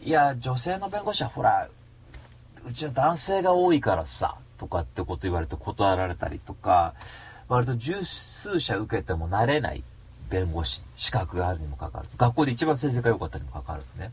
[0.01, 1.69] いや、女性の弁護士はほら、
[2.67, 6.95] うちは男性が多いからさ、とかってこと言われて断られたりとか、
[7.49, 9.85] 割と十数社受けてもなれない
[10.31, 14.13] 弁護士、資格があるにもかかわらず、学校で一番成績が良かったにもかかわらずね。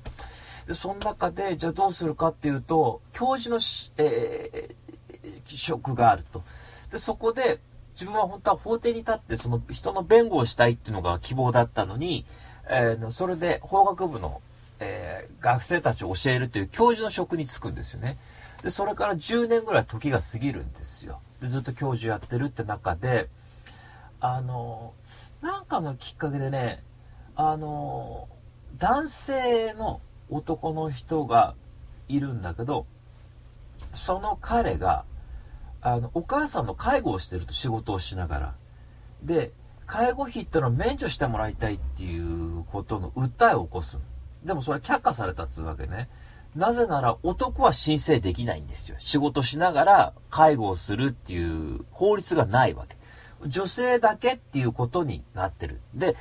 [0.67, 3.61] で、その中で、じゃあどうするかっていうと、教授の
[3.95, 6.43] えー、職があると。
[6.91, 7.61] で、そこで、
[7.99, 12.25] 自分は本当は法廷に立ってその人の弁護をしたいっていうのが希望だったのに、
[12.69, 14.41] えー、それで法学部の、
[14.79, 18.19] えー、学生たちを教えるという教授の職に就くんですよね。
[18.61, 21.21] で、それから10年ぐらい時が過ぎるんですよ。
[21.41, 23.29] で、ずっと教授やってるって中で、
[24.19, 24.93] あの、
[25.41, 26.83] なんかのきっかけでね、
[27.35, 28.27] あの、
[28.77, 31.55] 男性の男の人が
[32.07, 32.85] いるんだけど、
[33.95, 35.05] その彼が、
[35.81, 38.55] あの、お母さんの介護をしてると仕事をしながら。
[39.23, 39.51] で、
[39.85, 43.97] 介護費ってのを免除してもらいたいっていうことの訴えを起こす。
[44.43, 46.09] でもそれは却下されたっつうわけね。
[46.55, 48.97] なぜなら男は申請できないんですよ。
[48.99, 52.97] 仕事しながら介護をするっていう法律がないわけ。
[53.45, 55.79] 女性だけっていうことになってる。
[55.93, 56.15] で、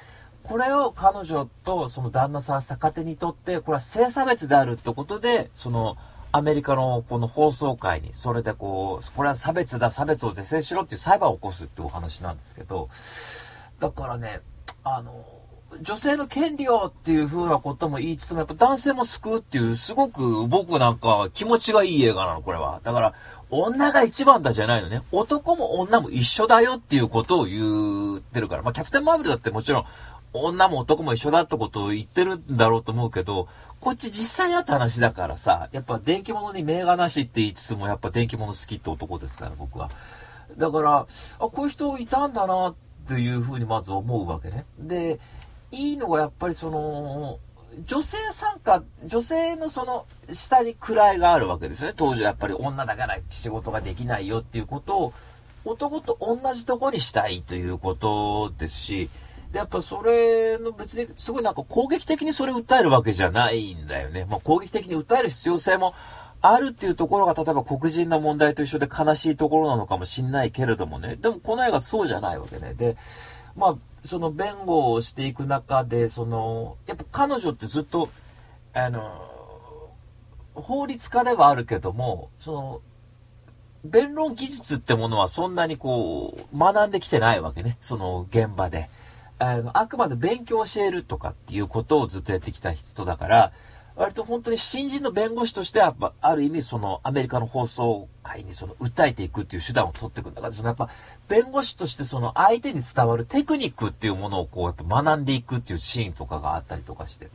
[0.44, 5.96] これを彼女とその旦那さん逆手にとって、これは性差別であるってことで、その
[6.36, 12.90] アメリカのこの放送会に、それでこう、これは差別だ、差別を是正しろっていう裁判を起こすっていうお話なんですけど、
[13.80, 14.42] だからね、
[14.84, 15.24] あの、
[15.80, 22.80] 女性の権利をっていう風なことも言いつつも、やっぱ男性も救うっていう、すごく僕なんか気持ちがいい映画なの、これは。
[22.84, 23.14] だから、
[23.48, 25.02] 女が一番だじゃないのね。
[25.12, 28.62] 男も女も一緒だよっていうことを言ってるから。
[28.62, 29.84] まあ、キャプテンマーベルだってもちろん、
[30.32, 33.48] 女も男も一緒だってことを言ってるんだろうと思うけど、
[33.80, 39.90] こっち実際にあった話だからさ、やっぱ電気物に名画なしって言いつつも、やっぱ電気物好きって男ですから、僕は。
[40.56, 41.06] だから、あ、
[41.38, 42.74] こういう人いたんだなっ
[43.08, 44.64] ていうふうにまず思うわけね。
[44.78, 45.20] で、
[45.70, 47.38] いいのがやっぱりその、
[47.84, 51.94] 女性参加、女性のその下に位があるわけですよね。
[51.96, 55.12] 当時はやっぱり女だから仕事ができないよっていうことを
[55.66, 59.10] 男と同じとこにしたいということですし、
[59.52, 64.26] で、やっぱそれの別にすごいなんか攻撃的にそれを訴えるわけじゃないんだよね。
[64.28, 65.94] まあ、攻撃的に訴える必要性も
[66.42, 71.16] あるっていうところが例えば黒人の問題と一緒で悲しいところなのかもしんないけれどもね。
[71.16, 72.74] でもこの映画そうじゃないわけね。
[72.74, 72.96] で、
[73.56, 78.10] まあ、その弁護をしていく中で、その、やっぱ彼女ってずっと、
[78.72, 79.90] あの、
[80.54, 82.80] 法律家ではあるけども、その、
[83.84, 87.78] 弁論技術ってものはそんなにこう、学んできてないわけね。
[87.80, 88.90] その現場で。
[89.38, 93.52] あの、あくまで勉強を教えるとかっていうことをずっとやってきた人だから、
[93.96, 100.90] 割と本当に新人の弁護士としては、ある意味そのアメリカの放送界にその訴えていくっていう手段を取っていくんだから、そのやっぱ
[101.28, 107.28] 弁護士としてその相手に伝わるテクニックっていうものをこうやっぱ学んでいくっていうシーンとかがあったりとかして、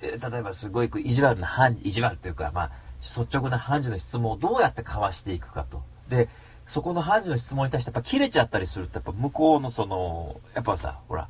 [0.00, 2.70] え例えばすごい意地悪な判、意地悪というか、まあ、
[3.02, 5.82] 率直な判事の質問をどうやって交わしていくかと。
[6.08, 6.28] で、
[6.66, 11.28] そこの判事の質問に対してやっぱ切れちゃったりすると、やっぱ向こうのその、やっぱさ、ほら、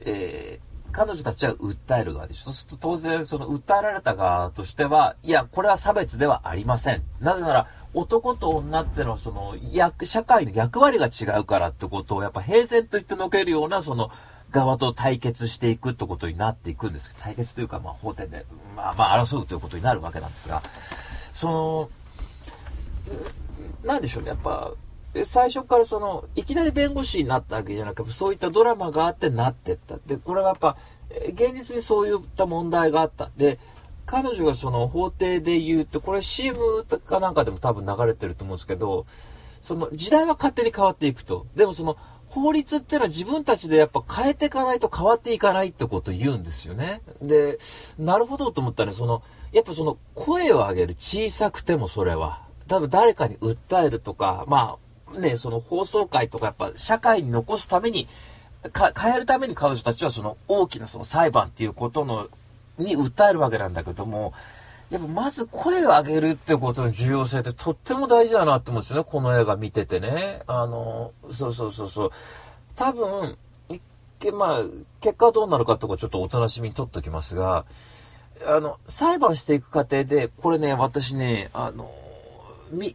[0.00, 2.44] えー彼女たちは訴える側でしょ。
[2.44, 7.02] そうすると当然、その訴えられた側としては、いや、これは差別ではありません。
[7.20, 14.12] なぜなら、男と女ってのは、その、役、社会の役割が違うからってことを、やっぱ平然と言ってのけるような、その、
[14.52, 17.12] 側と対決していくってことになっていくんです。
[17.18, 18.46] 対決というか、まあ、法廷で、
[18.76, 20.62] まあまあ、争うということになるわけなんですが、
[21.32, 21.90] その、
[23.84, 24.72] なんでしょうね、やっぱ、
[25.24, 29.98] 最初からその、いきなり弁護士になったわけじゃなくて、そういったドラマがあってなってった。
[30.06, 30.76] で、これはやっぱ、
[31.28, 33.30] 現実にそういった問題があった。
[33.36, 33.58] で、
[34.06, 39.06] 彼女がその法廷で言うと、これ CM かなんかでも多分流れてると思うんですけど、
[39.62, 41.46] その時代は勝手に変わっていくと。
[41.56, 41.96] でもその
[42.26, 47.00] 法律っていうのは自分たちでやっぱ変えていかないと変わっていかないってことを言うんですよね。
[47.22, 47.58] で、
[47.98, 54.76] なるほどと思ったら、その、やっぱその声を上げる小さくてもそれは、多分誰かに訴えるとか、ま
[55.14, 58.08] あ、ね、その放送会とかやっぱ社会に残すために、
[58.72, 62.28] か変えるために彼女たちはその大きなその裁判っていうことの、
[62.78, 64.32] に訴えるわけなんだけども、
[64.90, 70.42] やっぱまず声を上げるってことの重要性ってとっても大事だなって思うんですよね、この映画見ててね。
[70.46, 72.10] あの、そうそうそうそう。
[72.76, 73.36] 多分、
[74.32, 74.62] まあ、
[75.00, 77.64] 結果はどうなるかとかちょっとお楽しみにとっておきますが、
[78.46, 81.90] あの、裁判していく過程で、これね、私ね、あの、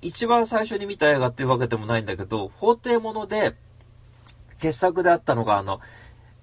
[0.02, 3.56] 一番最初に見た映画っていうわけでもないんだけど、法廷もので、
[4.60, 5.80] 傑作であったのが、あの、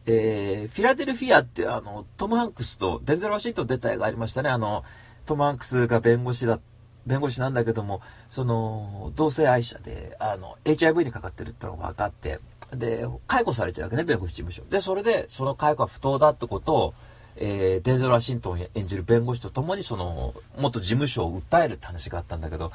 [0.07, 4.49] えー、フィラデルフィアってあの、トム・ハンクスとデンゼル・ワシントン出た映画ありましたね。
[4.49, 4.85] あの、
[5.27, 6.61] トム・ハンクスが弁護士だ、
[7.07, 8.01] 弁護士なんだけども、
[8.31, 12.39] その、同性愛者で、あの、HIV にかかってるってのが分かって、
[12.73, 14.63] で、解雇されちゃうわけね、弁護士事務所。
[14.71, 16.95] で、それで、その解雇は不当だってことを、
[17.37, 22.73] えー、デンゼル・ワシントン演じる弁護士と共に、その、元事務所を訴えるって話があったんだけど、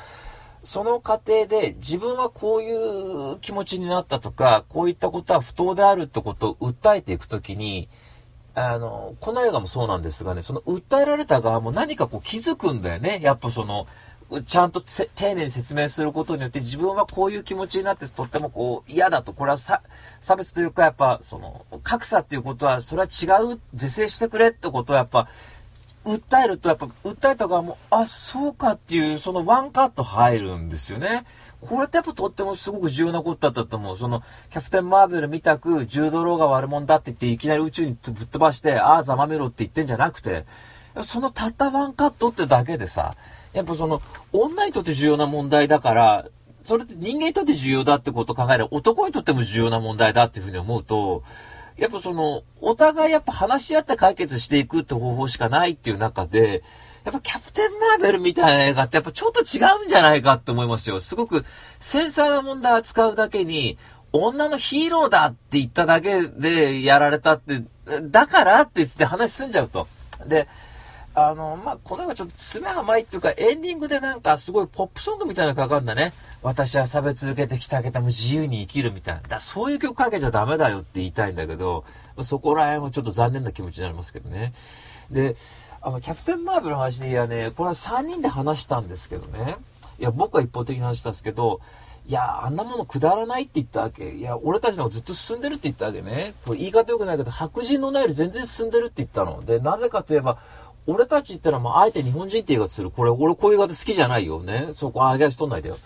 [0.64, 7.90] その過程で自分はこういう気持ちになったとか、こういったことは不当であるってことを訴えていくときに、
[8.54, 13.20] あの、この映画もそうなんですがね、その訴えられた側も何かこう気づくんだよね。
[13.24, 13.88] やっぱその、
[14.46, 19.82] ちゃんと丁寧に説明することによって自分はこういう気持ちになってとってもこう嫌だと、これは差
[20.38, 25.28] 別というかやっぱその格差っていうことはそれは違う、是正してくれってことはやっぱ
[26.06, 31.26] 訴えると、やっぱ、訴えた側も、あ、そうかっていう、そのワンカット入るんですよね。
[31.62, 33.98] これってやっぱとってもすごく重要なことだったと思う。
[33.98, 40.46] その、キャプテン・マーベルみたく、柔道ローが悪者だって言って、いきなり宇宙にぶっ飛ばして、ああ、ざまめろって言ってんじゃなくて、
[41.04, 43.16] そのたったワンカットってだけでさ、
[43.54, 44.02] やっぱその、
[44.34, 46.26] 女にとって重要な問題だから、
[46.64, 51.24] それって人間にとって重要だってことを考えれば、男にとっても重要な問題だっていうふうに思うと、
[51.82, 56.62] やっぱその、お互いやっぱ話し合って解決していくって方法しかないっていう中で、
[57.04, 61.02] やっぱキャプテンマーベルみたいな映画ってやっぱちょっと違うんじゃないかって思いますよ。
[61.02, 61.44] すごく
[61.80, 63.80] 繊細な問題を扱うだけに、
[64.14, 67.64] 女のヒーローだって言っただけでやられたって、
[68.04, 69.88] だからって言って話済んじゃうと。
[70.28, 70.48] で、
[71.16, 76.14] あの、まあ、この映画ちょっと爪甘いっていうか、エンディングでなんかすごいポップソングみたいなのかかるんだね。
[76.44, 79.22] 私は差別受けてきたけども自由に生きるみたいな。
[79.22, 81.86] だそういう曲かけちゃダメだよって言いたいんだけど、
[82.24, 84.54] そこら辺はちょっと残念な気持ちになりますけどね。
[85.12, 85.36] で、
[85.82, 89.58] あの、キャプテンマーブルの話でいやね、これは3人で話したんですけどね。
[90.00, 91.62] いや、僕は一方的に話したんですけど、
[92.08, 94.10] いや、あんなものくだらないって言ったわけ。
[94.10, 96.34] いや、俺たちの方がずっと進んでるって言ったわけね。
[96.46, 99.44] これ言い方良くないけど、白人のないより全然進んでるって言ったの。
[99.44, 100.40] で、なぜかといえば、
[100.88, 102.90] 俺たちってのは、まあ、あえて日本人って言い方する。
[102.90, 104.70] これ、俺こういう言い方好きじゃないよね。
[104.76, 105.78] そこ、あげ足取んないでよ。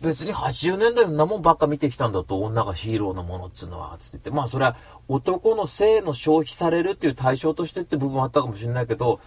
[0.00, 4.30] 別に80年代のなもんばっか見てきたんだと、女がヒーローのものっつうのは、つって言って。
[4.30, 4.76] まあそれは
[5.08, 9.20] 男の性の消費されるっていう対象としてって部分あったかもしれないけど、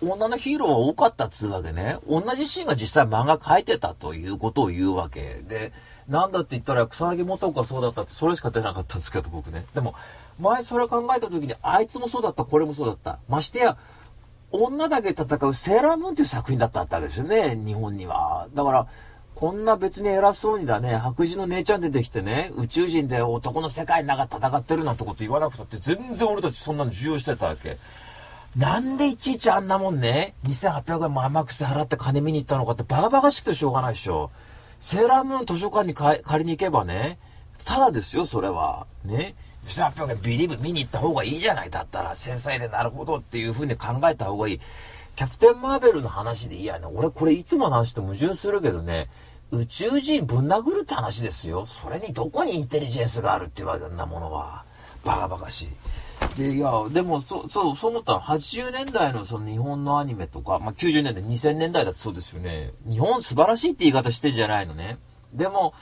[0.00, 1.98] 女のヒーローは多かったっつうわけね。
[2.06, 5.72] 女自身が実際漫画描いてたということを言うわけで、
[6.08, 9.64] なんだって言ったら草薙元がそうだったってそれしか出なかったんですけど、僕ね。
[9.74, 9.94] でも、
[10.40, 13.18] 前それ考えた時に、あいつもそうだった、これもそうだった。
[13.28, 13.76] ましてや、
[14.50, 18.48] 女だけ戦うセーラームーンっていう作品だったわけですよね、日本には。
[18.54, 18.88] だから、
[19.42, 27.76] こんな別に偉そうにだね、白人の姉ちゃん出てきてね、宇宙人で男の世界の中戦ってるなんてこと言わなくたって全然俺たちそんなの重要してたわけ。
[28.54, 34.30] なんでいちいちあんなもんね、2800円も甘くして払って金見に行ったのかってバカバカしくてしょうがないでしょ。
[34.80, 37.18] セーラームーン図書館に借りに行けばね、
[37.64, 38.86] ただですよ、それは。
[39.04, 39.34] ね。
[39.66, 41.70] 2800円ビリーブ見に行った方がいいじゃない。
[41.70, 44.60] だったら、繊細でなるほどっていう風に考えた方がいい。
[45.16, 46.86] キャプテン・マーベルの話でいいやね。
[46.86, 49.08] 俺これいつも話して矛盾するけどね、
[49.52, 51.66] 宇宙人ぶん殴るって話ですよ。
[51.66, 54.64] それにどこにインテリジェンスがあるっていうわけなものは。
[55.04, 55.68] バカバカし
[56.36, 56.38] い。
[56.38, 62.72] で、いや、でも、そう、そう、そう思ったら、80年代のその日本のアニメとか、まあ、90年代、2000年代だってそうですよね。
[62.88, 64.98] 日本素晴らしいって言い方してんじゃないのね。
[65.34, 65.74] でも、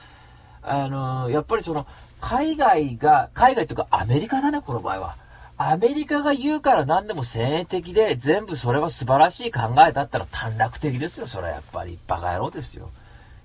[0.63, 1.87] あのー、やっぱりその、
[2.21, 5.17] 海外が、海外というかアメリカだね、この場合は。
[5.59, 11.99] アメリカが言うから何でも先鋭的で、全部それは素晴らしい考えだったら短絡的ですよ、それはやっぱり。
[12.09, 12.91] バカ野郎ですよ。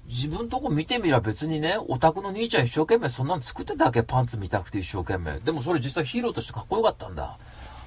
[0.07, 5.39] 自分とこ見てみりゃ別にね、オタクの兄ちゃん一生懸命そんなの作ってたわけ、パンツ見たくて一生懸命。
[5.39, 7.37] でもそれ実際ヒーローとしてかっこよかったんだ。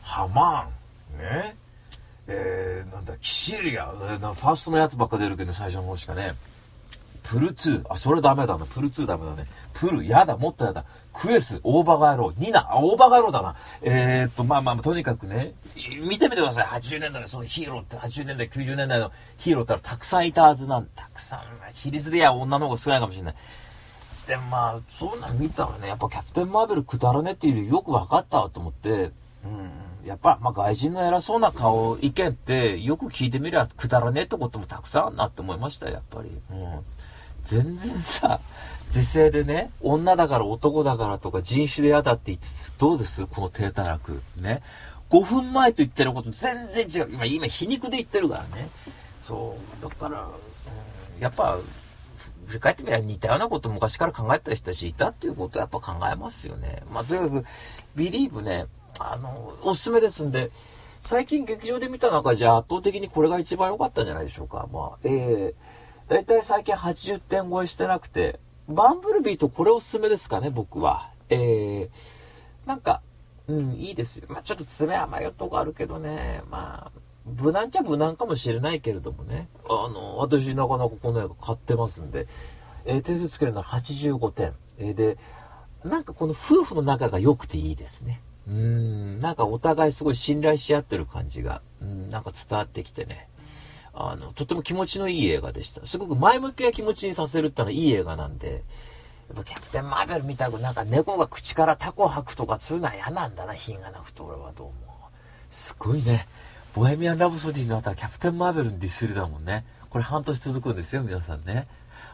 [0.02, 0.68] ハマ
[1.14, 1.56] ン、ね。
[2.26, 6.34] えー、なんだ、キシリア、ファーストのやつばっか出るけどね、最初の方しかね。
[7.28, 9.44] プル2、あ、それダメだな、プル2ダメだね。
[9.74, 10.86] プル、やだ、もっとやだ。
[11.12, 13.56] クエス、オーバーガーロー、ニナ、あ、オーバーガーローだな。
[13.82, 16.66] えー、っと、まあまあ、とにかくね、見てみてください。
[16.66, 21.40] 80年代のそのヒーローって、80年代、90年代のヒーローってたくさんいたはずなんたくさん、
[21.74, 23.34] 比率でや女の方が少ないかもしれない。
[24.26, 29.10] で、まあ、そうなん見たらね、やっぱキャプテン・マーベルくだらねっていうよりよく分かったわと思って、
[29.44, 29.70] うん、
[30.06, 36.30] やっぱ、まあ、外人の偉そうな顔、意見って、よく聞いてみりゃくだらねえってこともたくさんあるなって思いました、やっぱり。
[36.50, 36.84] うん。
[37.48, 38.40] 全然さ、
[38.90, 43.26] 是正でね、女だから男だからとか人種で嫌だって言いつつ、どうです？
[43.26, 44.20] この低たらく。
[44.36, 44.62] ね。
[45.08, 47.10] 5分前と言ってること全然違う。
[47.14, 48.68] 今、今皮肉で言ってるからね。
[49.22, 49.82] そう。
[49.82, 51.58] だから、うん、やっぱ、
[52.46, 56.82] 振り返ってみれば似たようなこと昔から考えた人たちいたっていうことはやっぱ考えますよね。
[56.92, 57.46] まあ、とにかく、
[57.96, 58.66] ビリーブね、
[58.98, 60.50] あの、おすすめですんで、
[61.00, 64.68] 最近劇場で見た中じゃ圧倒的にこれが一番良かったんじゃないでしょうか。
[64.70, 65.67] まあ、えー、
[66.08, 71.10] だいたい最近80点超えしてなくて、バンブルビーとこれおすすめですかね、僕は。
[71.28, 71.88] えー、
[72.66, 73.02] なんか、
[73.46, 74.26] うん、いいですよ。
[74.28, 79.48] まあ、ちょっと爪甘いよとこあるけどね、まあ、無難っちゃ無難かもしれないけれどもね。
[79.68, 82.26] あの、私なかなかこの映画買ってますんで、
[82.86, 84.54] えー、点数つけるのは85点。
[84.78, 85.18] えー、で、
[85.84, 88.22] なんかこの夫婦の仲が良くていいですね。
[88.48, 93.27] うん、なんかお互いすごい信頼し合ってる感じが、うん、なんか伝わってきてね。
[94.00, 95.84] あの、とても気持ちのいい映画でした。
[95.84, 98.62] すごく前向きな気持ちにさせるってのはいい映画なんで、
[99.28, 104.72] やっぱキャプテン・マーベルみたくなんか猫が口からタコ吐くとかそういうのは嫌なんだな、品がなくて俺はどうも。
[105.50, 106.28] すごいね。
[106.74, 109.64] ボヘミアン・ラブソディの後はキャプテン・マーベルにディスりだもんね。
[109.90, 111.66] これ半年続くんですよ、皆さんね。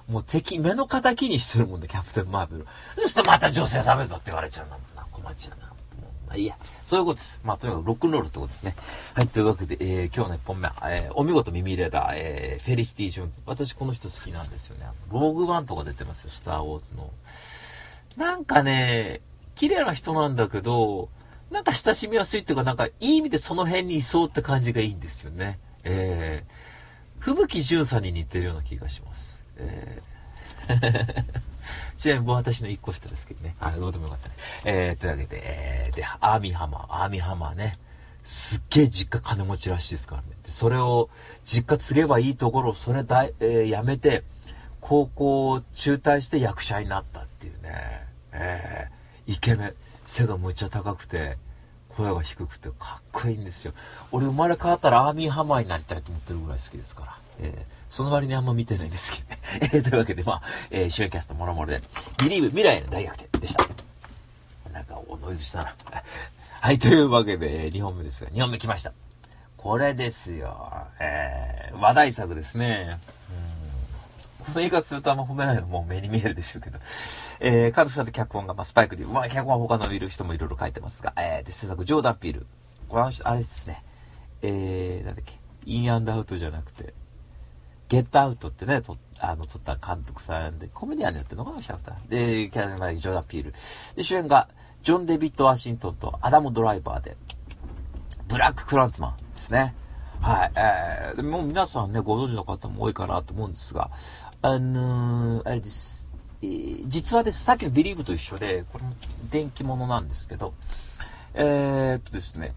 [0.09, 2.67] もう敵、目の敵にしてるもんね、キャプテン・マーベル。
[3.03, 5.07] そしてまた女性差別だって言われちゃうんだもんな。
[5.13, 5.74] 困っちゃうな。
[6.35, 6.57] あいいや。
[6.87, 7.41] そういうことです。
[7.43, 8.75] まあとにかくロックンロールってことですね。
[9.15, 13.39] はい、というわけで、えー、今日の1本目は、えー、お見事耳入れた、えー、フェリシティ・ジョーンズ。
[13.47, 14.87] 私この人好きなんですよね。
[15.11, 17.11] ローグワンとか出てますよ、スター・ウォーズの。
[18.17, 19.21] なんかね、
[19.55, 21.09] 綺麗な人なんだけど、
[21.51, 25.59] なんか親しみやすいっていうか、なんかいい意味でその辺にいそうって感じがいいんですよね。
[25.85, 29.45] えー、吹雪純さんに似てるような気がします。
[29.57, 31.54] えー
[31.97, 33.57] ちなみに私の一個下ですけどね。
[33.59, 34.35] はい、どうでもよかったね。
[34.65, 37.79] えー、というわけで、えー、で、アーミーハマー、アーミーハマーね。
[38.25, 40.29] すっげえ実家金持ちらしいですからね。
[40.47, 41.11] それを、
[41.45, 44.25] 実家継げばいいところを、それだ、えー、やめて、
[44.81, 48.07] 高校を中退して役者になったっていうね。
[48.33, 49.75] えー、イケメン。
[50.07, 51.39] 背がむっちゃ高くて、
[51.89, 53.73] 声が低くてかっこいいんですよ。
[54.11, 57.19] 俺生まれ変わったらアーミーハマーになりたいと思ってるぐらい好きですから。
[57.41, 59.39] えーその割にあんま見てないんですけどね。
[59.73, 60.43] え、 というわけで、まあ、
[60.73, 61.81] えー、主演キャストもろもろで、
[62.19, 63.65] ビリーブ未来の大逆転でした。
[64.73, 65.77] なんか、おノイズしたな。
[66.61, 68.93] はい、というわけで、2本目ですが、2本目来ました。
[69.57, 70.89] これですよ。
[70.99, 72.99] えー、話題作ですね。
[74.41, 76.81] この言い方するとあんま褒めないのも目に見えるでしょうけど。
[77.39, 82.49] えー、監督さんと脚本が、まあ、スパイクで、まあ、脚本は他のいる人もいろいろ書いてますが、えー、で、制作、ジョーダン・ピール。
[82.89, 83.85] これあれですね。
[84.43, 85.39] えー、なんだっけ。
[85.65, 86.93] インアンドアウトじゃなくて、
[87.89, 92.09] ゲットアウトってね、とあの、撮った監督さんで、コメディアンやってるのかな、キャラクター。
[92.09, 93.55] で、キャラクター、ジョーダ・ピール。
[93.97, 94.49] で、主演が、
[94.83, 97.17] ジョン・デビッド・ワシントンとアダム・ドライバーで、
[98.29, 99.75] ブラック・クランツマンですね。
[100.21, 100.53] はい。
[100.57, 103.91] えー、もう皆さんね、ご存知の方も多いかなと思うんですが、
[104.43, 106.11] あのー、あれです。
[106.43, 108.95] えー、実はです、さっきのビリーブと一緒で、これも
[109.31, 110.55] 電気物なんですけど、
[111.35, 112.55] えー、っとですね、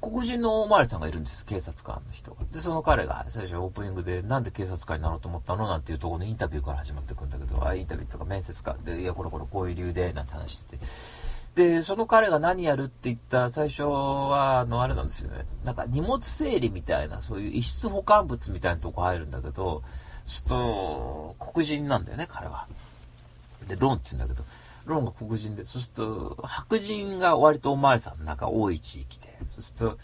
[0.00, 2.44] 黒人のおまわりさんがいるんです、警察官の人が。
[2.50, 8.76] で、その彼が最初オープニングで、なんで警察官になろうと思ったのなんていうところのインタビューから始まってくんだけど、あ、インタビューとか面接か。
[8.82, 10.84] で、いや、これこれこういう理由で、なんて話してて。
[11.54, 15.44] で、その彼が何やるって言ったら、最初は、あの、あれなんですよね。
[15.64, 19.82] なんか荷物整理みたいな、そういう遺失保管物みたいなとこ入るんだけど、
[20.26, 22.66] ちょっと、黒人なんだよね、彼は。
[23.68, 24.46] で、ローンって言うんだけど、
[24.86, 29.98] ローンが黒人で、そうすると、白人が割とおまわりさんの中多い地域で、そうすると、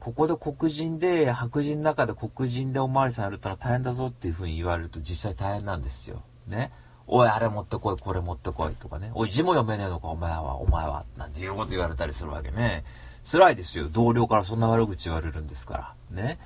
[0.00, 6.22] ここで黒人で、白人の中で黒人でおまわりさんやるったら大変だぞっていう風に言われると実際大変なんですよ。
[6.46, 6.72] ね。
[7.06, 9.10] おい、あれ持ってこい、これ持ってこいとかね。
[9.14, 11.04] おい、字も読めねえのか、お前は、お前は。
[11.16, 12.84] なんていうこと言われたりするわけね。
[13.30, 13.88] 辛いですよ。
[13.90, 16.22] 同僚からそんな悪口言われるんですから。
[16.22, 16.38] ね。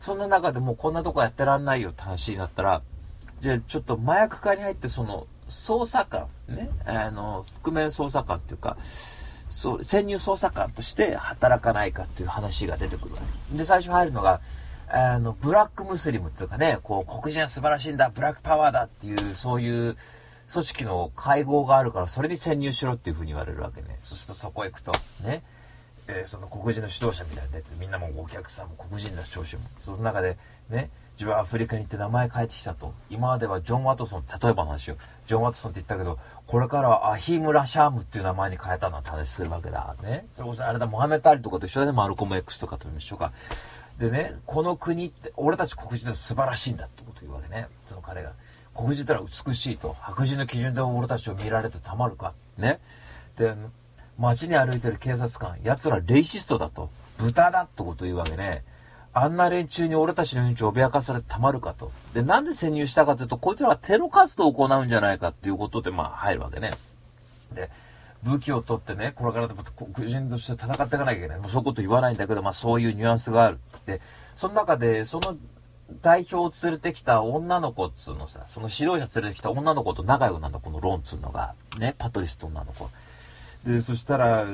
[0.00, 2.82] そんな中でもうこんなとこやってらんないよって話になったら、
[3.40, 6.70] じゃあちょっと麻薬課に入ってその、捜査官、ね。
[6.86, 8.76] あの、覆面捜査官っていうか、
[9.54, 13.20] そう、潜入捜査官として働かないかっていう話が出てくるわ
[13.52, 13.56] け。
[13.56, 14.40] で、最初入るのが、
[14.88, 19.96] あの、ブラックムスリムっていうかね、こう、黒人は素晴らしいんだ、ブラックパワーだっていう、そういう
[20.52, 23.96] 組織の会合があるから、それに潜入しろっていうふうに言われるわけね。
[24.00, 24.90] そうするとそこへ行くと、
[25.22, 25.44] ね、
[26.08, 29.62] えー、その黒人の指導者みたいなやつ、みんなもお客さんも黒人だ、聴衆も。
[29.78, 30.36] その中で、
[30.68, 32.92] ね、自分はアフリカに行って名前変えてきたと。
[33.08, 34.96] 今まではジョン・ワトソン、例えばの話よ。
[35.26, 39.96] ジョン・ワトソンって言ったけど、これからはアヒム・ラシャームっていう名前に変えたのって話するわけだ。
[40.02, 40.26] ね。
[40.34, 43.32] それこそあれだ、モハメット・アリとかと一緒で、マルコム X とかと一緒か。
[43.98, 47.68] でね、この国って、俺たち黒人で素晴らしいんだってこと言うわけね。
[47.86, 48.32] その彼が。
[48.74, 49.96] 黒人ってのは美しいと。
[50.00, 52.34] 白人の基準で俺たちを見られてたまるか。
[52.58, 52.80] ね。
[53.38, 53.54] で、
[54.18, 56.90] 街に歩いてる警察官、奴らレイシストだと。
[57.18, 58.64] 豚だってこと言うわけね。
[59.14, 61.92] あんな連中に俺たちの命を脅かされてたまるかと。
[62.12, 66.72] で、なんで潜入したかというと、こいつらはテロ活動を行うんじゃないかっていうことで、まあ、入るわけね。
[67.54, 67.70] で、
[68.24, 71.38] 武器を取ってね、これからでも黒人として戦っていかなきゃいけない。
[71.38, 73.60] もうそういうこと言わないんだけど、まあそういうニュアンスがある。
[73.86, 74.00] で、
[74.34, 75.36] その中で、その
[76.02, 81.54] 代表を連れてきた女の子っつうのさ、その指導者連れてきた女の子と仲良くなんだ、このローンっつうのが。
[81.78, 82.90] ね、パトリスと女の子。
[83.64, 84.46] で、そしたら、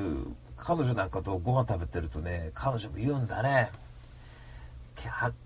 [0.56, 3.70] 彼女なんかとご飯食べてるとね、彼女も言うんだね。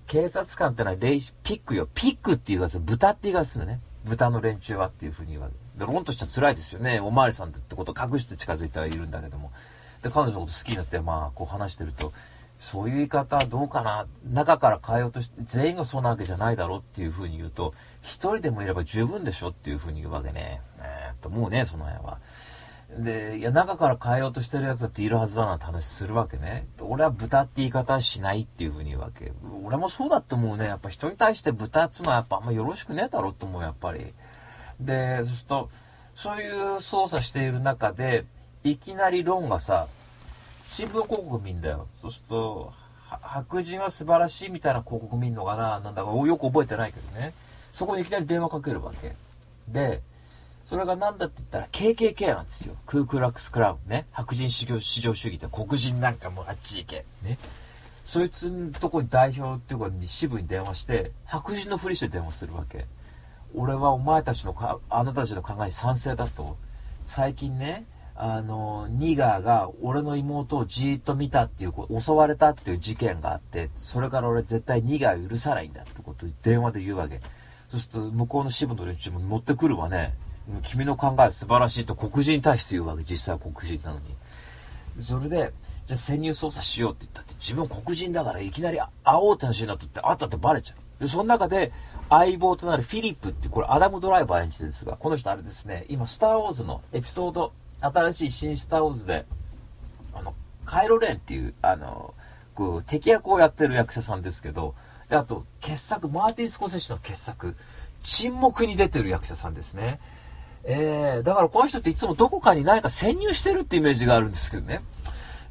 [0.06, 1.88] 警察官ってのはレイピックよ。
[1.94, 3.80] ピックっていうやつ、豚って言い方するね。
[4.04, 5.58] 豚の連中はっていうふうに言われる。
[5.78, 7.00] で、ロンとしては辛いですよね。
[7.00, 9.50] おまわりさんってこと隠して近づいてはいるんだけども。
[10.02, 12.12] で、彼女のこと好きになって、まあ、こう話してると、
[12.60, 14.06] そういう言い方はどうかな。
[14.30, 20.60] 中から変えようとして、全員がそうなわけじゃないだろうっていうふうに言うと、一人でもいれば十分でしょっていうふうに言うわけね。
[20.78, 22.18] えー、っと、もうね、その辺は。
[22.98, 26.66] で、いや、中から変えようとしてるやつだっているはずだなって話するわけね。
[26.80, 29.32] 俺は豚って言い方はしないっていうふうに言うわけ。
[29.64, 30.66] 俺もそうだって思うね。
[30.66, 34.12] やっぱ人に対して豚っつうのはやっぱあんまよろしくねえだろうと思う、やっぱり。
[34.80, 35.70] で、そうすると、
[36.16, 38.24] そういう操作している中で、
[38.62, 39.88] いきなりロンがさ、
[40.68, 41.88] 新聞広告見んだよ。
[42.00, 42.72] そうすると、
[43.22, 47.32] 白人は素晴らしいみたいな広告見んのかななんだかよく覚えてないけどね。
[47.72, 49.14] そこにいきなり電話かけるわけ。
[49.68, 50.02] で、
[50.64, 52.74] それが何だって言ったら KKK なんですよ。
[52.86, 54.06] クークラックスクラウンね。
[54.12, 57.04] 白人至上主義って黒人なんかもうあっち行け。
[57.22, 57.38] ね。
[58.04, 62.86] そいつのとこに代表っていうかに支部に電話して、白人のふりして電話するわけ。
[63.54, 66.56] 俺はお前たちのか、あなたたちの考えに賛成だと。
[67.04, 67.84] 最近ね、
[68.16, 77.20] あの、ニガーが俺の妹をじーっと見たっていう、襲われたっていう事件があって、それから俺絶対ニガーを許さないんだってことを電話で言うわけ。
[77.70, 80.14] そうすると向こうの支部の連中も乗ってくるわね。
[80.62, 85.02] 君の考えは素晴らしいと黒人に対して言うわけ、実際は黒人なのに。
[85.02, 85.52] それで、
[85.86, 91.02] じゃあ潜入捜査しようって言ったって、自分黒人だからいきなり会おうって話になったって、あったってバレちゃう。
[91.02, 91.72] で、その中で、
[92.10, 99.26] 相棒となるフィリップってこれアダムドライバー演じてるんですが、この人あれですね、今、スター・ウォーズのエピソード、新しい新スター・ウォーズで、
[100.12, 100.34] あの、
[100.64, 102.14] カイロ・レンっていう、あの、
[102.54, 104.74] こう、敵役をやってる役者さんですけど、
[105.10, 107.56] あと、傑作、マーティン・スコセッシの傑作、
[108.02, 109.98] 沈黙に出てる役者さんですね。
[110.66, 114.82] えー、だからこの人っていつもどこかに何か潜入してるってイメージがあるんですけどね。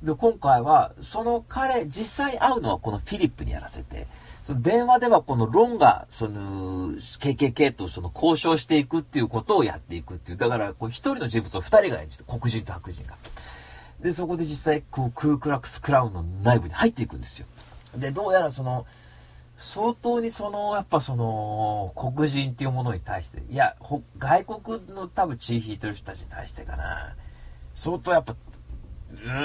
[0.04, 4.08] で、今回は、その彼、実際会うのはこのフィリップにやらせて、
[4.44, 10.38] その電話ではこのロンが、その、KKK とその交渉していくっていうことをやっていくっていう。
[10.38, 13.16] だから、こう一人の人物を二人が演じて、黒人と白人が。
[14.02, 17.46] で、そこで実際、こう、クークラックスクラウンの内部に入っていくんですよ。
[17.96, 18.86] で、どうやらその、
[19.64, 23.78] 相当にその、やっぱその、黒人っていうものに対して、いや、
[24.20, 27.16] 外国の多分血引いてる人たちに対してかな、
[27.74, 28.36] 相当やっぱ、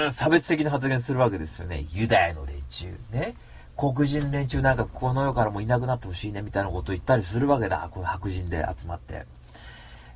[0.03, 1.87] うん、差別的な発言するわけですよね。
[1.93, 2.99] ユダヤの連中。
[3.13, 3.37] ね。
[3.77, 7.89] 黒人連中なんかこの世からもいなくなってほしいねみたいなことを言ったりするわけだ。
[7.93, 9.25] この白人で集まって。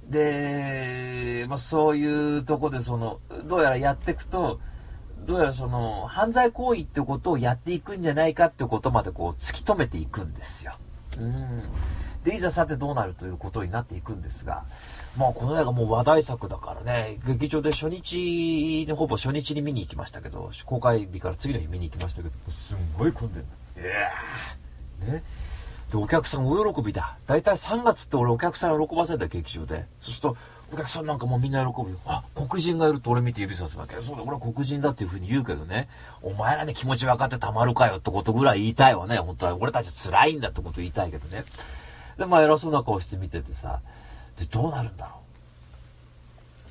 [0.09, 4.59] で、まあ、そういうとこでその、どうやらやっていくと、
[5.26, 10.72] どうやらその、犯罪行為ってことをやっていくんじゃないかってことまでこう、突き止めていくんですよ。
[11.18, 11.62] うん。
[12.24, 14.64] で、いざさてどうなるということになっていくんですが、
[15.16, 23.46] まあこの映画もう話題作だからね、劇場で初日に、ほぼ初日に見に行きましたけど、公開日から次の日見に行きましたけど、すんごい混んでる
[23.84, 25.22] いやね。
[25.90, 27.16] で、お客さん大喜びだ。
[27.26, 29.86] だいたい3月って俺お客さん喜ばせんだ、劇場で。
[30.00, 30.36] そうすると、
[30.72, 31.98] お客さんなんかもうみんな喜ぶよ。
[32.06, 34.00] あ、黒人がいると俺見て指さすわけ。
[34.00, 35.88] そうだ、俺は黒人だっていう風に言うけどね。
[36.22, 39.18] お前らね気持ち分かってたまるかよってことぐらい言いたいわね。
[39.18, 41.44] 本当は俺たち辛いんだってこと言いたいけどね。
[42.16, 43.80] で、まあ偉そうな顔して見ててさ。
[44.38, 45.22] で、どうなるんだろう。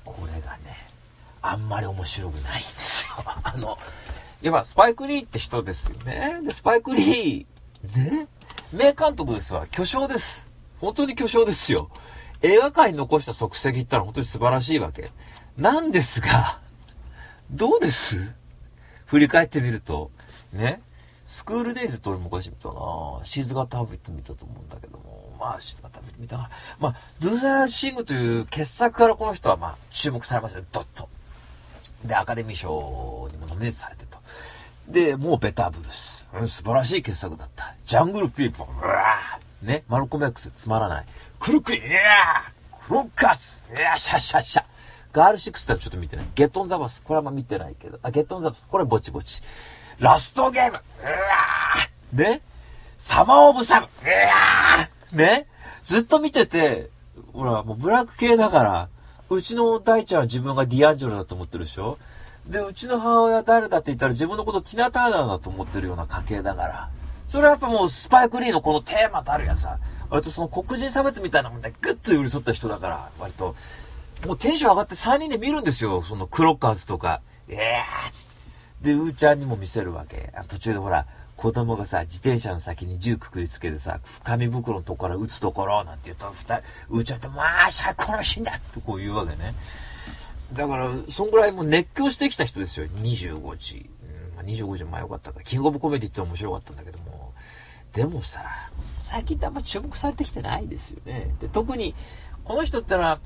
[0.05, 0.87] これがね、
[1.43, 3.13] あんまり面白くないんですよ。
[3.43, 3.77] あの、
[4.41, 6.39] やっぱスパイク・リーって人ですよね。
[6.43, 8.27] で、スパイク・リー、ね、
[8.73, 9.67] 名監督ですわ。
[9.67, 10.47] 巨匠です。
[10.79, 11.91] 本当に巨匠ですよ。
[12.41, 15.11] 映画界に残した足跡言ったら本当に素晴らしいわけ。
[15.57, 16.59] なんですが、
[17.51, 18.33] どうです？
[19.05, 20.09] 振り返ってみると、
[20.53, 20.81] ね？
[21.25, 22.73] スクールデイズって俺昔見たな
[23.23, 26.49] シーズガタービット見たと思うんだけども、まあ、シーズガタービット見たな。
[26.77, 31.07] まあ、ドゥーザラシングという傑作からこの人はまあ、注目されましたよ、ドッと。
[32.03, 34.17] で、アカデミー賞にもノミネートされてと。
[34.89, 36.27] で、もうベターブルース。
[36.47, 37.75] 素晴らしい傑作だった。
[37.85, 38.83] ジャングルピーポー。
[38.83, 41.05] うわね、マルコメックス、つまらない。
[41.41, 42.43] クルクイ、いや
[42.87, 44.63] クロッカス、いやシャッシャシャ
[45.11, 46.25] ガールシックスってちょっと見てない。
[46.35, 47.97] ゲットンザバス、これはあんま見てないけど。
[48.03, 49.41] あ、ゲットンザバス、これぼちぼち。
[49.97, 52.17] ラストゲーム、うわー。
[52.29, 52.41] ね、
[52.99, 55.47] サマーオブサム、うわね、
[55.81, 56.91] ずっと見てて、
[57.33, 58.89] ほら、もうブラック系だから、
[59.31, 61.97] うちの大ちゃんは自分がディアンジェロだと思ってるでしょ？
[62.45, 66.89] で、うちの母親誰だって言ったら自分のことティナ・ターナーだと思ってるような家系だから。
[67.29, 69.79] それはやっぱもうスパイク・リーのこのテーマたるやさ、
[70.12, 73.55] 割とその黒人差別みたいなもんでグッと寄り添った人だから、割と、
[74.28, 76.03] もうテンション上がって3人で見るんですよ。
[76.03, 78.26] そのクロッカーズとか、ええーつっ
[78.82, 78.89] て。
[78.89, 80.34] で、うーちゃんにも見せるわけ。
[80.49, 81.07] 途中でほら、
[81.38, 89.55] 子供がさ、自転車の先に銃くくりつけてさ、紙袋のとこから撃つところ、なんて言うと、二人、うーちゃんって、まあ、最高のシーンだとこう言うわけね。
[90.53, 92.88] だから、そんぐらいもう熱狂してきた人ですよ。
[92.88, 93.89] 25時。
[94.03, 95.45] うんまあ、25時もまあよかったから。
[95.45, 97.34] キングオブコメディって面白かったんだけども。
[97.93, 98.70] でもさ、
[99.01, 101.33] 最近ってあんま注目されてきてないですよね。
[101.39, 101.95] で、特に、
[102.43, 103.19] この人ってのは、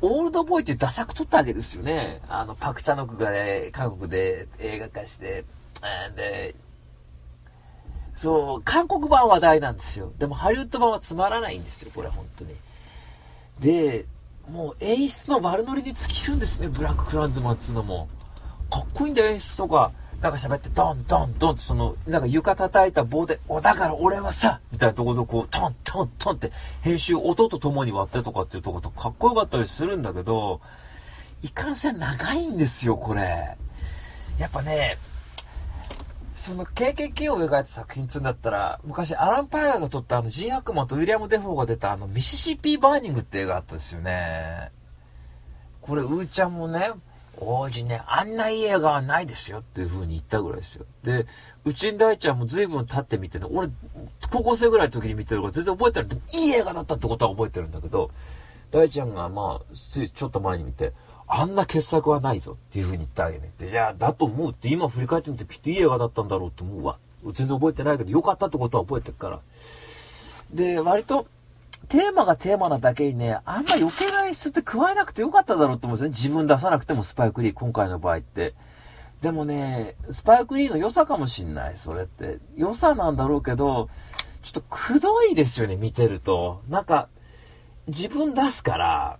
[0.00, 2.20] オールドボーイっていうダサく撮ったわけですよね。
[2.28, 5.44] あの、パクチャノクがね、韓国で映画化して、
[6.16, 6.54] で、
[8.16, 10.12] そう、韓国版は話題なんですよ。
[10.18, 12.54] でもハリウッド版はつまらないんですよ、これ本当に。
[13.60, 14.06] で、
[14.50, 18.08] もう演出の悪ノリに尽きるんですね、ブラッククランズマンっていうのも。
[18.70, 19.92] かっこいいんだよ、演出とか。
[20.22, 30.60] なんか喋って、ドン、ドン、ドンって、その、なんか床叩いた棒で、お、だから俺はさ、みたいなところでこう、トン、トン、トンって、編集、音と共に割ってとかっていうところとかっこよかったりするんだけど、
[31.42, 33.56] いかんせん長いんですよ、これ。
[34.38, 34.96] やっぱね、
[36.36, 44.70] その KKK を描いた作品っつうんだったら、昔アラン・パーカーが撮ったあのジーン・ハックマンとウィレム・デフォーが出たあのミシシッピー・バーニングって映画あったですよね。
[45.80, 46.92] これ、うーちゃんもね、
[47.42, 50.84] 王子ね、あんないい映画はないですよっていう風に言ったぐらいですよ。
[51.04, 51.26] で、
[51.64, 53.68] うちん大ちゃんも随分経ってみてね、俺、
[54.30, 56.44] 高校生ぐらいの時に見てるから全然覚えてない。
[56.44, 58.10] いい映画だったってことは覚えてるんだけど、
[58.70, 60.92] 大ちゃんがまあ、ついちょっと前に見て、
[61.26, 63.50] あんな傑作はないぞっていう風に言ったわけね。
[63.58, 66.98] で、いや、だと思うって今振り返ってみてきっといい映画だったんだろうって思うわ。
[67.24, 69.40] 全然覚えてないけど、良かったってことは覚えてるから。
[70.52, 71.26] で、割と、
[71.92, 76.16] テーマがテーマなだけにね、あんま余計な演出って加えなくてよかっただろうと思うんですね。
[76.16, 78.54] 自分出さなくてもスパイクリー、今回の場合って。
[79.20, 82.38] でもね、スパイクリーの良さかもしんない、それって。
[82.56, 83.90] 良さなんだろうけど、
[84.42, 86.62] ちょっとくどいですよね、見てると。
[86.70, 87.10] なんか、
[87.88, 89.18] 自分出すから、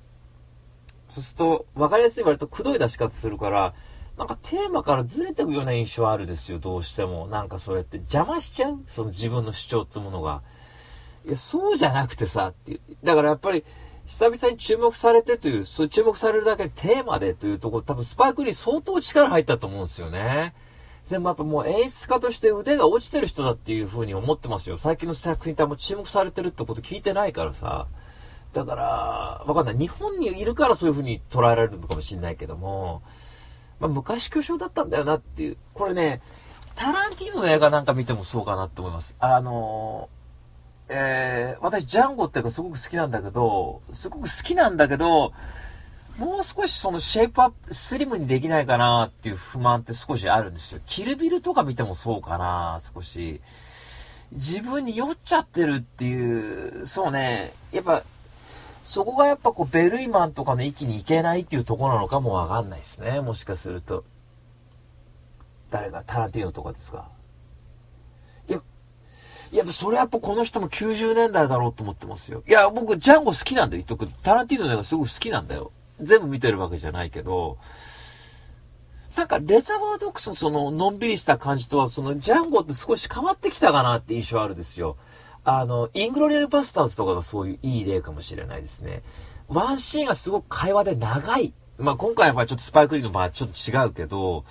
[1.11, 3.75] そうすると、分かりやすい割とくどい出し方するから、
[4.17, 7.27] なんかテーマからずれていくような印象あるですよ、どうしても。
[7.27, 8.79] なんかそれって邪魔しちゃう？
[8.89, 10.41] その自分の主張っつうものが。
[11.27, 12.81] いや、そうじゃなくてさ、っていう。
[13.05, 13.65] だからやっぱり、
[14.07, 20.55] 久々に注目されてという、そう注目されるだけテーマでというところ、多分スパークリー相当力入ったと思うんですよね。
[21.09, 24.77] でもやっぱもう演出家として腕が落ちてる人だっていう風に思ってますよ。
[24.77, 27.87] 最近の作品ってあんま注目されてるってこと聞いてないからさ。
[28.53, 29.79] だから、わかんない。
[29.79, 33.03] 日本にいるからそういう風に捉えられるのかもしれないけども、
[33.81, 35.57] まあ、昔巨匠だったんだよなっていう。
[35.75, 36.21] これね、
[36.75, 39.17] タランティーノの映画なんか見てもそうかなって思います。
[39.19, 40.22] あのー
[40.95, 45.33] えー、私、ジャンゴっていうかすごく好きなんだけど、すごく好きなんだけど、
[46.19, 50.81] もう少しそのシェイプアップ、スリムにできないかなっていう不満って少しあるんですよ。
[50.85, 53.41] キルビルとか見てもそうかな、少し。
[54.33, 58.03] 自分に酔っちゃってるっていう、そうね、やっぱ、
[58.85, 63.21] そこがやっぱこう、ベルイマンとかの域に行けないっていうとこなのかもわかんないですね。
[63.21, 64.05] もしかすると。
[65.71, 66.03] 誰が？
[66.07, 67.09] タラティーノとかですか、
[69.53, 72.43] いや、それやっぱこの人も90年代だろうと思ってますよ。
[72.49, 74.11] いや、僕、ジャンゴ好きなんだよ、言っとく。
[74.23, 75.73] タランティーノの映画すごく好きなんだよ。
[76.01, 77.59] 全部見てるわけじゃないけど、
[79.15, 84.97] なんか、レザーバードックスのその、のんびりした感じとは、その、ジャンゴって少し変わってきたかなって印象あるんですよ。
[85.45, 89.03] あの、イングロリアルバスターズとかがそういういい例かもしれないですね。
[89.49, 91.53] ワンシーンがすごく会話で長い。
[91.77, 94.47] まあ、今回はちょっとスパイクリーの場合ちょっと違うけど、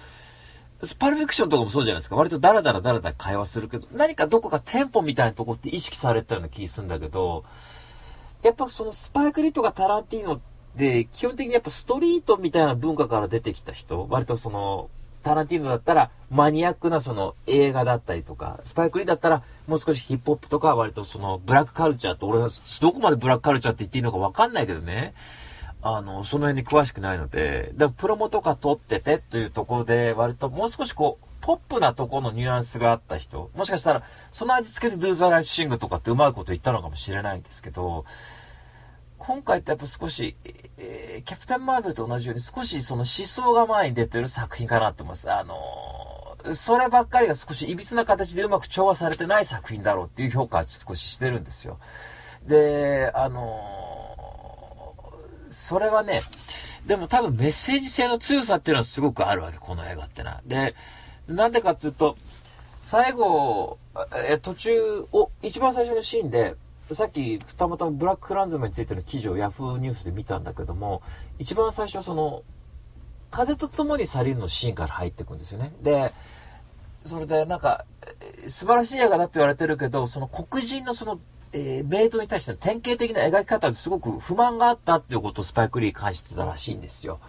[0.84, 2.16] スパルフィクションとかもそうじゃないですか。
[2.16, 7.44] 割とダラダラダラダラ会話するけど、何かどこかテンポみたいなとこって意識されてたような気するんだけど、
[8.44, 10.40] やっぱそのスパイクリとかタランティーノっ
[10.78, 14.90] て基本的にやっぱストリートみたいな文化から出てきた人、割とその、
[15.22, 22.50] タランティーノだったらマニアックなその映画だったりとか、スパイクリーだったらもう少しヒップホップとか割とそのブラックカルチャーって俺は
[22.82, 25.14] どこまでブラックカルチャーって言っていいのかわかんないけどね。
[25.82, 38.06] あの、その辺に詳しくないので、でもプロモとか撮っててというところで割ともう少しこう、ポップなところのニュアンスがあった人、もしかしたらその味付けで Do the Right s i n とかってうまいこと言ったのかもしれないんですけど、
[39.18, 40.36] 今回ってやっぱ少し、
[40.78, 45.32] えー、キャプテン・マーベルと同じように少しその思想が前に出てる作品かなって思います。
[45.32, 51.80] あのー、そればっかりが少し歪な形でうまく調和されてない作品だろうっていう評価は少ししてるんですよ。
[52.48, 53.91] で、あのー、
[55.52, 56.24] それはね、
[56.88, 60.42] でも多分メッセージ性の強さっていうのはすごくあるわけ、この映画ってのは。
[60.46, 60.74] で、
[61.28, 62.18] なんでかっていうと、
[62.82, 63.78] 最後、
[64.28, 66.56] え途中を、一番最初のシーンで、
[66.92, 71.02] さっきたまたまブラックフランズマについての記事を Yahoo ニュースで見たんだけども、
[71.38, 72.44] 一番最初その、
[73.30, 75.74] 風と共に去りるのシーンから入ってくんですよね。
[75.82, 76.14] で、
[77.06, 77.86] それでなんか、
[78.48, 81.20] 素晴らしい映画だって言われてるけど、その黒人のその、
[81.54, 87.20] えー、メイドに対しての典型的な描き方ですごく不満があったっていうことをスパイクリー感じてたらしいんですよ。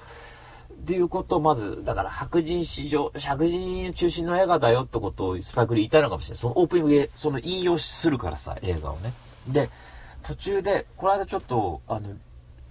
[0.83, 6.39] っていうことをまず、だから白人史上、白人中心の映画だよってことをスパイクリー言いたいのかもしれない。
[6.41, 9.13] そのオープニングでその引用するからさ、映画をね。
[9.47, 9.71] で、
[10.23, 12.17] 途中で、この間ちょっと、あの、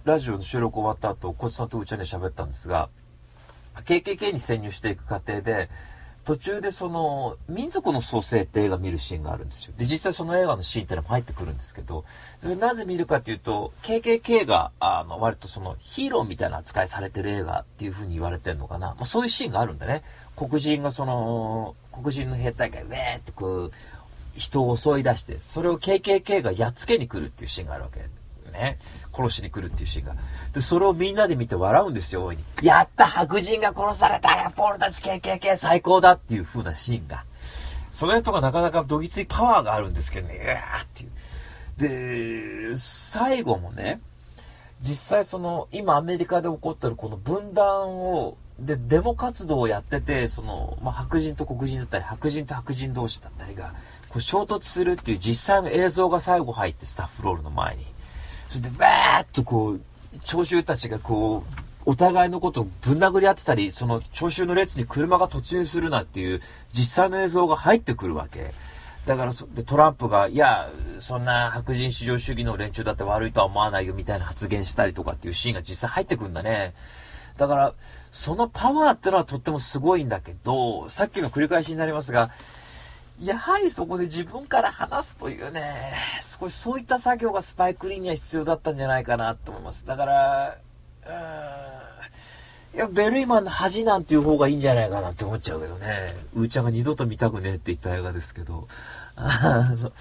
[0.04, 2.88] ラジオの収録終わった後、こいつさんとうちゃんに喋ったんですが、
[3.84, 5.70] KKK に潜入していく過程で、
[6.24, 9.74] 途中でその、民族の創生って映画見るシーンがあるんですよ。
[9.76, 12.04] で、実際その映画のシーンってのも入ってくるんですけど、
[12.38, 18.88] それなぜ見るかっていうと、KKK が、あの、割とその、ヒーローみたいな扱いされてる映画っていう風に言われてるのかな。
[18.88, 20.04] まあ、そういうシーンがあるんだね。
[20.36, 23.72] 黒人がその、黒人の兵隊がウェーってこう、
[24.36, 28.00] 人を襲い出して、それを KKK がやっつけに来るっていうシーンがあるわけ。
[28.52, 28.78] ね。
[29.12, 30.14] 殺しに来るっていうシーンが。
[30.52, 32.44] で、それをみんなで見て笑うんですよ、大いに。
[32.62, 37.24] やった白人が殺されたやっぱ俺たち KKK 最高だっていう風なシーンが。
[37.90, 42.70] その辺とかなかなかどぎついパワーがあるんですけどね、うわーっていう。
[42.70, 44.00] で、最後もね、
[44.80, 53.74] 実際その、今アメリカで起こってるこの分断を、で、デモ活動をやってて、その、まあ、白人と黒人だったり、白人と白人同士だったりが、
[54.08, 57.86] こう衝突するっていう実際の映像が最後入ってスタッフロールの前に。
[58.52, 59.80] それでわーっとこう、
[60.24, 66.42] 聴衆たちがこう、お互いのことをぶん殴り合ってたり、その聴衆の列に車が突入するなっていう
[66.74, 68.52] 実際の映像が入ってくるわけ。
[69.06, 76.74] だからそ、で、トランプが、いや、そんな白人至上主義の連中だって悪いとは思わないよみたいな発言したりとかっていうシーンが実際入ってくるんだね。
[77.38, 77.74] だから、
[78.12, 82.30] そのパワーってのはとってもすごいんだけど、さっきの繰り返しになりますが、
[83.22, 89.86] やはりそこで自分から話すというね、少しそういった作業がスパイクリーンには必要だったんじゃないかなと思います。
[89.86, 90.58] だから、
[92.74, 96.14] いや、ベルイマンの恥なんていう方がいいんじゃないかなって思っちゃうけどね。
[96.34, 98.66] うーちゃんが二度と見たくねえって言った映画ですけど。
[99.14, 99.92] あの、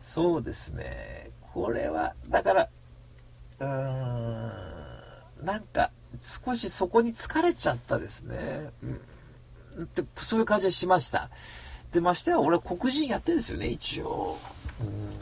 [0.00, 1.30] そうですね。
[1.52, 2.68] これは、だから、
[3.58, 3.66] うー
[5.42, 5.90] ん、なんか、
[6.22, 8.70] 少しそこに疲れちゃったですね。
[8.84, 9.84] うん。
[9.84, 11.28] って、そういう感じがしました。
[11.96, 14.36] で、ましては俺黒人やってるんですよね、一応。
[14.80, 15.18] うん。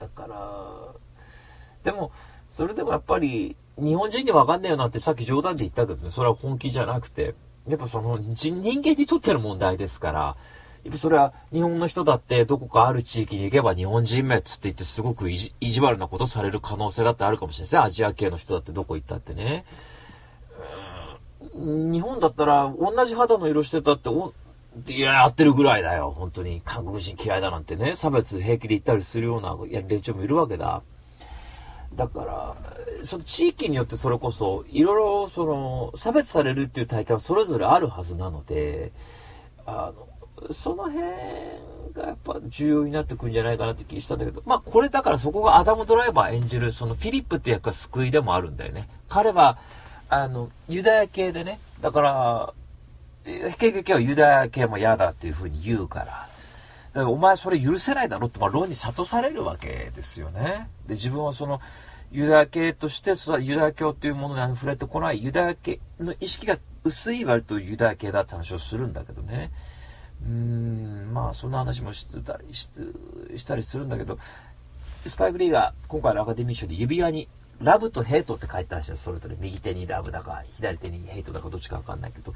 [0.00, 2.10] だから、でも、
[2.50, 7.34] それでもやっぱり、日本人にわかんねえよなってさっき冗談で言ったけどね、それは本気じゃなくて、
[7.68, 10.36] やっぱその人間にとっての問題ですから、
[10.82, 17.78] やっぱそれは日本の人だってどこかある地域に行けば日本人滅って言ってすごく意地悪なことされる可能性だってあるかもしれないですね。
[17.78, 19.64] アジア系の人だってどこ行ったってね。
[21.54, 24.10] 日本だったら同じ肌の色してたって
[24.86, 26.12] いや、やってるぐらいだよ。
[26.16, 26.60] 本当に。
[26.64, 30.82] 韓国人嫌いだなんてね、差別平気で言ったりするような連中もいるわけだ。
[31.94, 32.56] だから、
[33.04, 38.92] その地域によってそれこそ、いろいろ、その、差別されるっていう体験はそれぞれあるはずなので、
[39.64, 41.02] あの、その辺
[41.94, 48.88] がやっぱ重要になってくんじゃないかなって気したんだけど、まあこれだからそこがアダム・ドライバー演じる、そのフィリップって役が救いでもあるんだよね。
[49.08, 49.58] 彼は、
[50.08, 52.54] あの、ユダヤ系でね、だから、
[53.24, 56.28] 結局はユダヤ系も嫌だっていうふうに言うか
[56.94, 60.68] ら、お前それ許せないだろって、まあ、論に諭されるわけですよね。
[60.86, 61.60] で、自分はその、
[62.12, 69.50] ユダヤ系として、そユダヤ教というものに触れてこないユダヤ系の意識が薄い割とユダヤ系だって話をするんだけどね。
[70.24, 74.18] うーん、まあそんな話もしたりしたりするんだけど、
[75.06, 77.28] スパイク・リーが今回のアカデミー賞で指輪に
[77.60, 78.96] ラブとヘイトって書いてあるんですよ。
[78.96, 82.32] それぞれ右手にラブだか、左手にヘイトだかどっちかわかんないけど、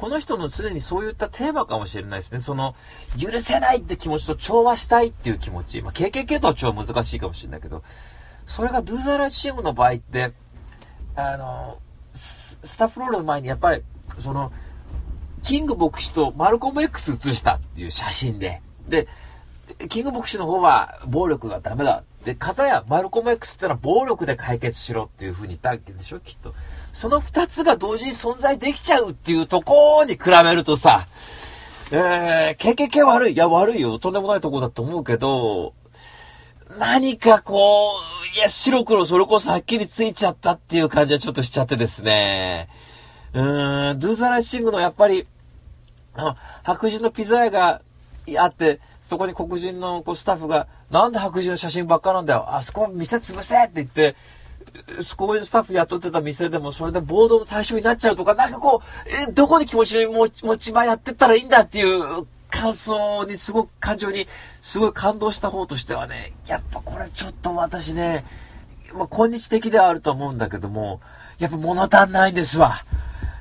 [0.00, 2.40] この人の常にそういったテーマかもしれないですね。
[2.40, 2.74] その、
[3.18, 5.82] 許せないって気持ちと調和したいっていう気持ち。
[5.82, 7.82] まあ、KKK とは調和難しいかもしれないけど、
[8.46, 10.32] それがドゥーザラチームの場合って、
[11.16, 11.80] あの、
[12.14, 13.82] スタッフロールの前にやっぱり、
[14.18, 14.52] その、
[15.42, 19.06] キング牧師とマルコム X 写したっていう写真で、で、
[19.90, 22.04] キング牧師の方は暴力がダメだ。
[22.24, 26.54] で、片やマルコム X ってのは暴力で解決しろっていう風に言ったわけでしょ、きっと。
[26.92, 31.06] その二つが同時に存在できちゃうっていうとこに比べるとさ、
[31.92, 33.32] えー、KKK 悪い。
[33.32, 33.98] いや、悪いよ。
[33.98, 35.74] とんでもないとこだと思うけど、
[36.78, 37.92] 何かこ
[38.34, 42.68] う、いや、白黒それこそはっきりついちゃったっていう感じはちょっとしちゃってですね。
[43.32, 45.26] うーん、ドゥーザラッシングのやっぱり、
[46.14, 47.82] あの、白人のピザ屋が
[48.38, 52.54] あって、そこに黒人のこうスタッフが、なんで白人の写真ばっかなんだよ。
[52.54, 54.14] あそこ店潰せって言って、
[55.16, 64.26] こういスタッフ雇ってた店でもそれで暴動の対象になっちゃうとか、なんかこう、え、どこに気持ち持ち持ち場やってったらいいんだっていう感想にすごく感情に
[64.60, 68.24] すごい感動した方としてはね、やっぱこれちょっと私ね、
[68.92, 71.00] まあ、今日的ではあると思うんだけども、
[71.38, 72.74] やっぱ物足んないんですわ。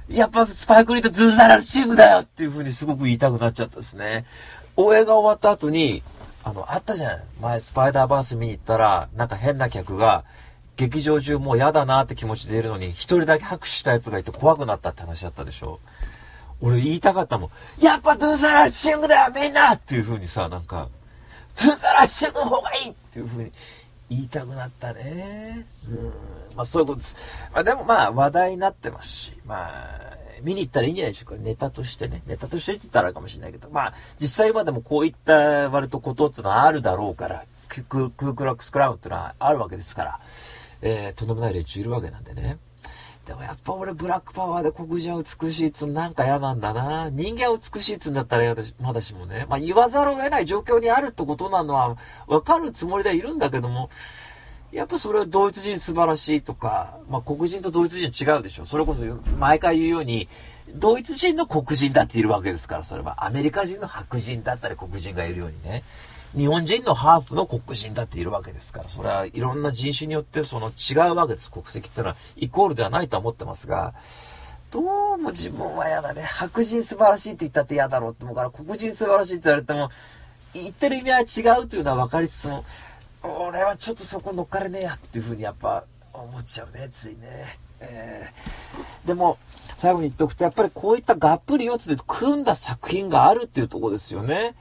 [0.08, 4.26] やっぱスパイクリーとズーザラチームだよっていう風にすごく言いたくなっちゃったですね。
[4.76, 6.02] 応援が終わった後に、
[6.44, 7.22] あの、あったじゃん。
[7.42, 10.24] 前スパイダーバース見に行ったら、なんか変な客が、
[10.80, 15.82] 劇場中もう嫌だなって気持ちでいるのに、一人だけ拍手したやつがいて怖くなったって話だったでしょ？
[16.62, 17.84] 俺言いたかったもん。
[17.84, 20.88] やっぱドゥーザラッシングだよみんなっていう風にさ、なんか、
[21.62, 23.52] ドゥーザラッシングの方がいいっていう風に
[24.10, 25.66] 言いたくなったね。
[25.86, 26.14] うん。
[26.56, 27.18] まあそういうことです。
[27.52, 31.44] まあでもまあ話題になってますし、まあ、見に行ったらいいんじゃないでしょうか。
[31.44, 32.22] ネタとしてね。
[32.26, 40.20] ネタとしてって言ったらかもしれないけど、まあ実際今でもこういった割とことっていうのはあるだろうから、クークラックスクラウンっていうのはあるわけですから、
[40.82, 42.58] えー、とんでもない連中いるわけなんでね。
[43.28, 47.10] でもやっぱ俺ブラックパワーで黒人は美しいっつうなんか嫌なんだな。
[47.12, 49.46] 人間は美しいっつうんだったら嫌だし、まだしもね。
[49.48, 53.92] まあ言わざるを得ない状況にあるってことなのはわかるつもりではいるんだけども、
[54.72, 58.66] やっぱそれはドイツ人素晴らしいとか、まあ黒人とドイツ人違うでしょ。
[58.66, 59.04] それこそ
[59.38, 60.28] 毎回言うように、
[60.74, 65.84] ドイツ人の黒人だっているわけですから、それはアメリカ人の白人だったり黒人がいるようにね。
[66.36, 71.52] 日本人のハーフの黒人だっているわけですから、それはいろんな人種によってその違うわけです。
[71.52, 73.94] 国籍ってのはイコールではないと思ってますが、
[74.72, 74.80] ど
[75.16, 76.22] うも自分は嫌だね。
[76.22, 79.90] 白人素晴らしいって言ったって嫌だろうって思うから、黒人素晴らしいって言われても、
[80.54, 82.64] 言ってる意味は違うというのは分かりつつも、
[83.24, 87.60] 俺はちょっとそこ乗っかれねえやっていうふうにやっぱ思っちゃうね、ついね。
[87.80, 89.40] えー、でも、
[89.80, 94.54] 最後に言っておくと、やっぱりこういったがっぷり四つで組んだ作品があるっていうとこですよね。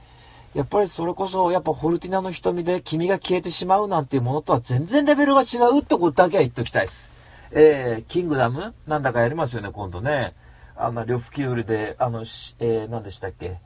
[0.55, 7.11] やっぱりそれこそ、やっぱフォルティナの瞳で君が消えてしまうなんていうものとは全然レベルが違うってことだけは言っておきたいです。
[7.51, 8.73] えー、キングダム？
[8.87, 10.33] なんだかやりますよね、今度ね。
[10.75, 13.57] あの、呂布キュールで、あの、えー、何でしたっけ？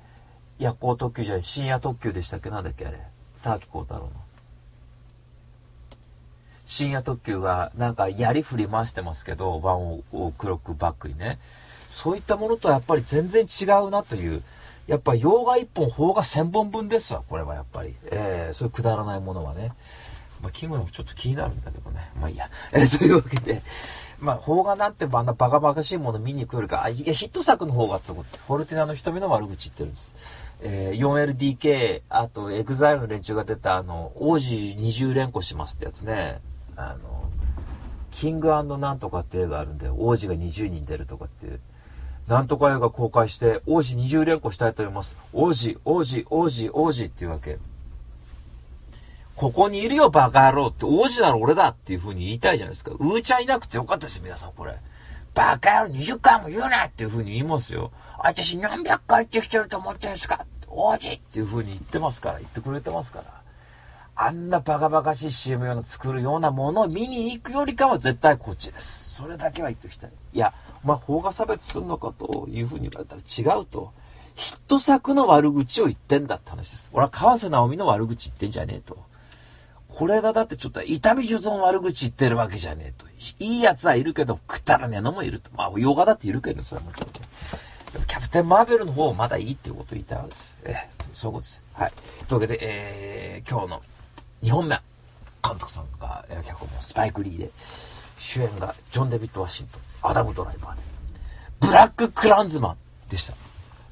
[0.60, 2.50] 夜行特急じゃない、深夜特急でしたっけ？
[2.50, 3.00] なんだっけあれ？
[3.38, 4.12] 沢木幸太郎の。
[6.66, 11.40] 深夜特急がなんか槍振り回してますけど、ワンオクロックバックにね。
[11.90, 14.44] そういったものとはやっぱり全然違うなという。
[14.88, 17.96] やっぱ洋画1本、邦画1000本分ですわ、これはやっぱり。
[18.12, 19.72] えー、そういうくだらないものはね。
[20.42, 22.12] まあ、キングダムちょっと気になるんだけどね。
[22.20, 22.50] まあいいや。
[22.74, 23.62] えー、 というわけで、
[24.20, 28.44] まあ、邦画なんてあんなバカバカしいもの見に行くよりか、あ、いや、ヒット作の方がってことです。
[28.44, 30.16] フォルティナの瞳の悪口言ってるんです。
[30.62, 36.42] えー、4LDK、あと、エグザイルの連中が出た、あの、王子二十連呼しますってやつね。
[36.76, 37.30] あの、
[38.12, 41.62] キングなんとかって映画あるんで、王子が20人出るとかっていう。
[42.28, 45.16] なんとか映画公開して、王子20連呼したいと思います。
[45.34, 47.58] 王子、王子、王子、王子っていうわけ。
[49.36, 52.92] ここにいるよ、バカ野郎って、王子なら俺だっていう風に言いたいじゃないですか。
[52.92, 54.76] うーちゃんいなくてよかったです、皆さん、これ。
[55.34, 57.92] バカ野郎20回も言うなっていう風に言いますよ。
[58.20, 63.43] 私何百回言ってきてると思ってるんですか王子っていう風に言ってますから、言ってくれてますから。
[64.16, 69.16] あんなバカバカしい CM 用の作るようなものを見に行くよりかは絶対こっちです。
[69.16, 70.12] それだけは言っておきたい。
[70.34, 70.54] いや、
[70.84, 73.92] お前法が差別すんのかという風に言われたら違うと。
[74.36, 76.90] ヒット作の悪口を言ってんだって話です。
[76.94, 78.98] 俺は川瀬直美の悪口言ってんじゃねえと。
[79.88, 83.06] これがだってちょっと痛み術の悪口言ってるわけじゃねえと。
[83.40, 85.52] いい奴はいるけど、くったらねえのもいると。
[85.56, 87.20] まあ、ヨガだっているけど、それはもちろんね。
[88.08, 90.60] キャプテン・マーベルの方はまだいいっていうことを言いたいわけです。
[90.64, 91.64] ええ、そういうことです。
[91.74, 91.92] はい。
[92.28, 93.82] というわけで、えー、今日の
[94.44, 94.78] 2本目。
[95.42, 97.52] 監督さんが、えー、脚本のスパイク・リーで、
[98.18, 100.82] 主演がジョン・デビッド・ワシントン、アダム・ドライバーで、
[101.62, 102.78] ブラック・クランズマン
[103.10, 103.34] でした。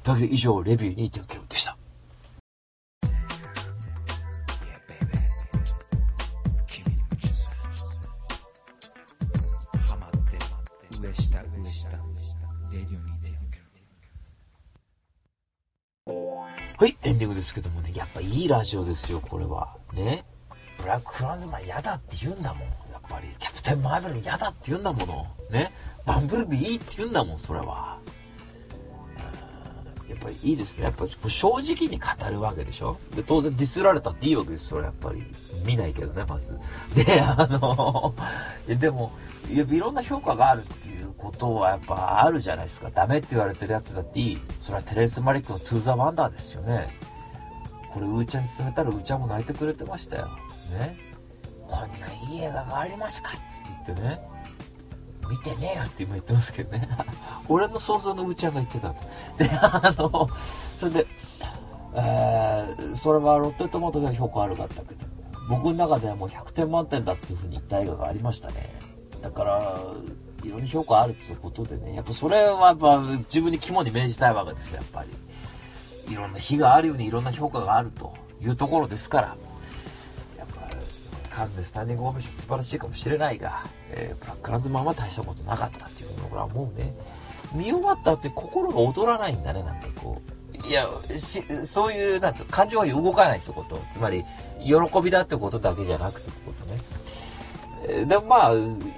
[0.02, 1.76] というわけで以上、レビュー2.9でした。
[16.78, 19.76] はい、エンディングですけどもね、やっぱいいラジオですよ、これは。
[19.94, 20.24] ね。
[20.82, 22.68] ブラック・クランズマン嫌だって言うんだもん。
[22.92, 25.26] やっぱり、キャプテン・マーベル嫌だって言うんだもの。
[25.50, 25.72] ね。
[26.04, 27.98] バンブルビーいいって言うんだもん、それは。
[30.08, 30.84] やっぱりいいですね。
[30.84, 34.68] やっぱ正直に語るわけでしょで、当然ディスられたっていいわけです。
[34.68, 35.22] それやっぱり。
[35.64, 36.58] 見ないけどね、まず。
[36.94, 38.14] で、あの、
[38.66, 39.12] でも、
[39.50, 42.90] いや、いろんな評価があるっていうことはやっぱあるじゃないですか。
[42.90, 44.38] ダメって言われてるやつだっていい。
[44.62, 46.88] それはテレンス・マリックのトゥ・ザ・ワンダーですよね。
[47.94, 50.30] これ、うーちゃんに勧めたらうーちゃんも泣いてくれてましたよ。
[50.72, 50.96] ね。
[51.68, 53.38] こんないい映画がありますかって
[53.86, 54.20] 言ってね。
[55.28, 56.88] 見てねえよって今言ってますけどね。
[57.48, 58.94] 俺の想像のうちゃんが言ってたと。
[59.38, 60.28] で、あの、
[60.76, 61.06] それで、
[61.94, 65.06] えー、それはロッテトマトでは評価悪かったけど、
[65.48, 68.74] 僕の中ではもう100点満点だっていうふうに言った映画がありましたね。
[69.22, 69.78] だから、
[70.42, 76.12] いろんな評価あるっていうことでね、やっぱそれはやっぱ自分に肝に銘じたいわけですよ、やっぱり。
[76.12, 79.36] いろんな日があるようにいろんな評価があるというところですから、
[81.32, 86.94] ぱ、カンネスタンディングオベーション素晴らしいかもしれないが、えー、ブラックランズマンは大したことなかったっていうのはもうね、
[87.54, 90.32] 見終わった後に心が躍らないんだね、なんかこう。
[90.66, 90.86] いや、
[91.64, 93.80] そういう、なんつう感情が動かないってこと。
[93.92, 94.24] つまり、
[94.64, 96.80] 喜びだってことだけじゃなくてってことね。
[98.06, 98.52] でもまあ、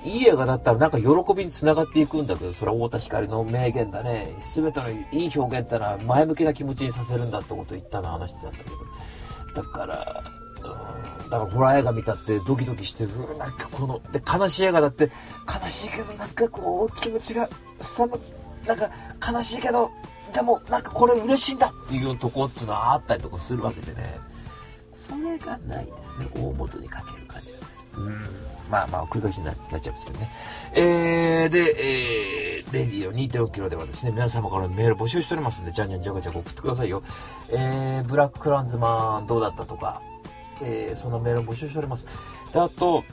[0.04, 4.36] いい映画だったらなんか喜びにつながっていくんだけど、それは太田光の名言だね。
[4.42, 9.62] すべてのいい表現ってのは前向きな気持ちにさせるんだってことを言ったの話だったけど。
[9.62, 10.22] だから、
[11.34, 13.10] だからホラー映画見たってドキドキしてる。
[13.36, 15.10] なんかこの、で、悲しい映画だって
[15.62, 17.48] 悲しいけどなんかこう気持ちが
[17.80, 18.20] さむ、
[18.66, 18.90] なんか
[19.32, 19.90] 悲しいけど、
[20.32, 24.18] でもなんかこれ嬉しいんだっていうとこっていうのはあったりとかするわけでね。
[24.92, 26.28] それがないですね。
[26.34, 28.02] 大元にかける感じがする。
[28.02, 28.22] うん。
[28.70, 30.30] まあまあ、繰り返しになっちゃうんですけどね。
[30.72, 37.02] えー、で、えー、レディオ2.5キロではですね、皆様からメール募集しておりますんで、じゃんじゃんじゃかじゃか送ってくださいよ。
[37.52, 40.00] えー、ブラッククランズマンどうだったとか、
[40.62, 42.06] えー、そのメールを募集しております。
[42.52, 43.04] で、あと、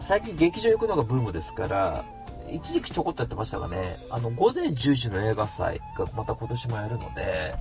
[0.00, 2.04] 最近劇場行くのがブームですから、
[2.50, 7.54] 一時期ちょこっとやってましたがね、あの、午前10時の映画祭がまた今年もやるので、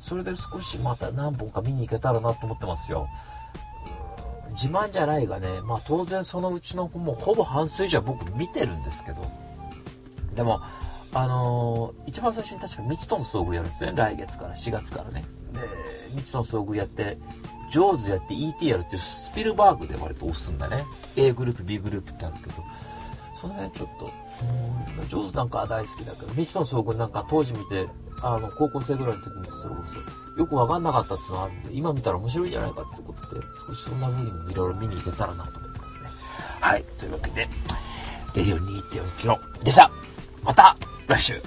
[0.00, 3.08] それで少しまた何本か見に行けたらなと思ってますよ。
[4.52, 9.24] 自慢じゃないがね、まあ当然そのうちの子もほぼ半数以上は僕見てるんですけど、
[10.34, 10.60] でも、
[11.14, 15.24] あのー、一番最初に確か未知との遭遇やるんですね、来月から、4月からね。
[15.52, 15.60] で、
[16.10, 17.18] 未知との遭遇やって、
[17.70, 20.84] ジョーズやって ET やるっていうスピルバーグで割と押すんだね。
[21.16, 22.64] A グループ、B グループってあるけど、
[23.40, 24.10] その辺ちょっと、
[25.08, 27.86] ジョーズなんかは大好きだけど、未知の遭遇なんか当時見て、
[28.22, 29.82] あの、高校生ぐらいの時にそれこ
[30.34, 36.08] そ、よくわかんなかったっていうのがあるんで、今見たら面白いんじゃないかってことで、少しそんな風にもいろいろ見に行けたらなと思ってますね。
[36.60, 36.84] はい。
[36.98, 37.48] というわけで、
[38.34, 39.90] レディオ2.4キロでした。
[40.42, 41.42] また来週